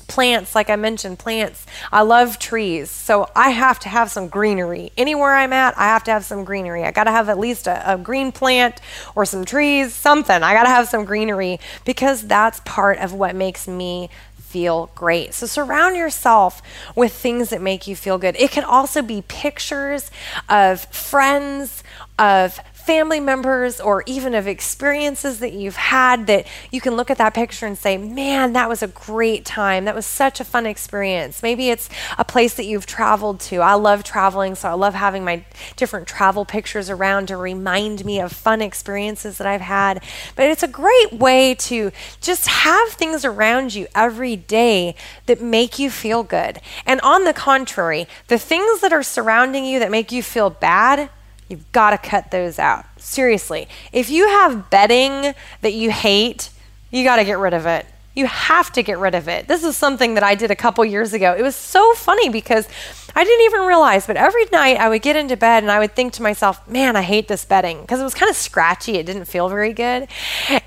[0.05, 1.67] plants, like I mentioned, plants.
[1.93, 4.93] I love trees, so I have to have some greenery.
[4.97, 6.85] Anywhere I'm at, I have to have some greenery.
[6.85, 8.81] I got to have at least a, a, green plant
[9.15, 10.43] or some trees, something.
[10.43, 14.11] I got to have some greenery because that's part of what makes me
[14.55, 15.35] feel great.
[15.35, 16.63] So surround yourself
[16.95, 18.37] with things that make you feel good.
[18.39, 20.13] It can also be pictures
[20.49, 21.83] of friends,
[22.21, 27.17] of family members or even of experiences that you've had that you can look at
[27.17, 29.87] that picture and say, man, that was a great time.
[29.87, 31.43] That was such a fun experience.
[31.43, 33.61] Maybe it's a place that you've traveled to.
[33.61, 35.45] I love traveling, so I love having my
[35.77, 40.05] different travel pictures around to remind me of fun experiences that I've had.
[40.37, 45.79] But it's a great way to just have things around you every day that make
[45.79, 46.61] you feel good.
[46.85, 51.09] And on the contrary, the things that are surrounding you that make you feel bad,
[51.55, 52.85] You've got to cut those out.
[53.01, 53.69] Seriously.
[53.93, 56.51] If you have bedding that you hate,
[56.91, 57.87] you got to get rid of it.
[58.17, 59.47] You have to get rid of it.
[59.47, 61.33] This is something that I did a couple years ago.
[61.33, 62.67] It was so funny because
[63.15, 65.95] I didn't even realize, but every night I would get into bed and I would
[65.95, 68.97] think to myself, man, I hate this bedding because it was kind of scratchy.
[68.97, 70.09] It didn't feel very good.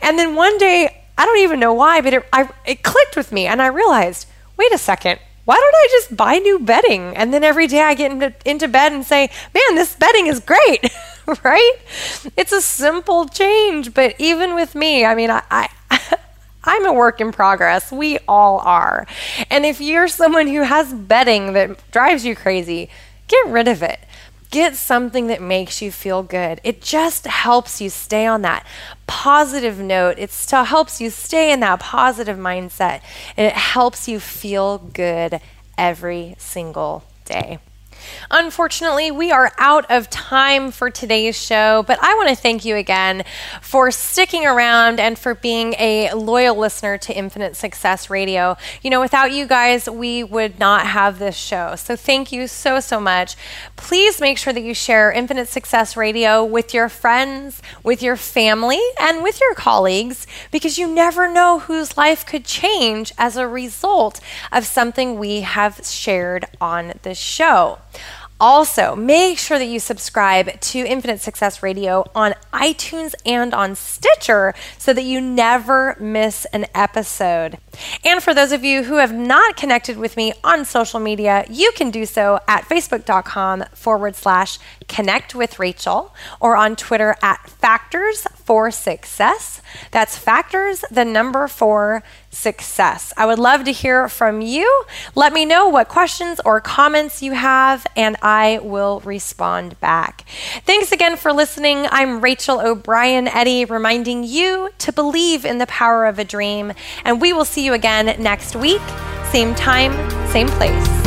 [0.02, 3.34] And then one day, I don't even know why, but it, I, it clicked with
[3.34, 4.26] me and I realized,
[4.56, 7.16] wait a second, why don't I just buy new bedding?
[7.16, 10.42] And then every day I get into, into bed and say, man, this bedding is
[10.42, 10.94] great,
[11.46, 11.74] right?
[12.36, 15.70] It's a simple change, but even with me, I mean, I, I
[16.66, 17.94] I'm a work in progress.
[17.94, 19.08] We all are.
[19.50, 22.90] And if you're someone who has bedding that drives you crazy,
[23.30, 24.02] get rid of it.
[24.50, 26.62] Get something that makes you feel good.
[26.64, 28.66] It just helps you stay on that
[29.06, 30.18] positive note.
[30.18, 33.02] It still helps you stay in that positive mindset
[33.36, 35.42] and it helps you feel good
[35.78, 37.60] every single day.
[38.30, 42.76] Unfortunately, we are out of time for today's show, but I want to thank you
[42.76, 43.24] again
[43.62, 48.58] for sticking around and for being a loyal listener to Infinite Success Radio.
[48.82, 51.76] You know, without you guys, we would not have this show.
[51.76, 53.36] So thank you so, so much.
[53.78, 58.82] Please make sure that you share Infinite Success Radio with your friends, with your family,
[59.00, 64.20] and with your colleagues because you never know whose life could change as a result
[64.52, 67.78] of something we have shared on the show.
[68.40, 74.54] Also, make sure that you subscribe to Infinite Success Radio on iTunes and on Stitcher
[74.78, 77.58] so that you never miss an episode.
[78.06, 81.72] And for those of you who have not connected with me on social media, you
[81.76, 88.28] can do so at facebook.com forward slash connect with Rachel or on Twitter at factors
[88.48, 89.62] for success.
[89.92, 93.12] That's factors, the number four success.
[93.18, 94.86] I would love to hear from you.
[95.16, 100.24] Let me know what questions or comments you have, and I will respond back.
[100.66, 101.88] Thanks again for listening.
[101.92, 106.72] I'm Rachel O'Brien Eddy, reminding you to believe in the power of a dream,
[107.04, 108.82] and we will see you again next week,
[109.30, 109.92] same time,
[110.32, 111.07] same place.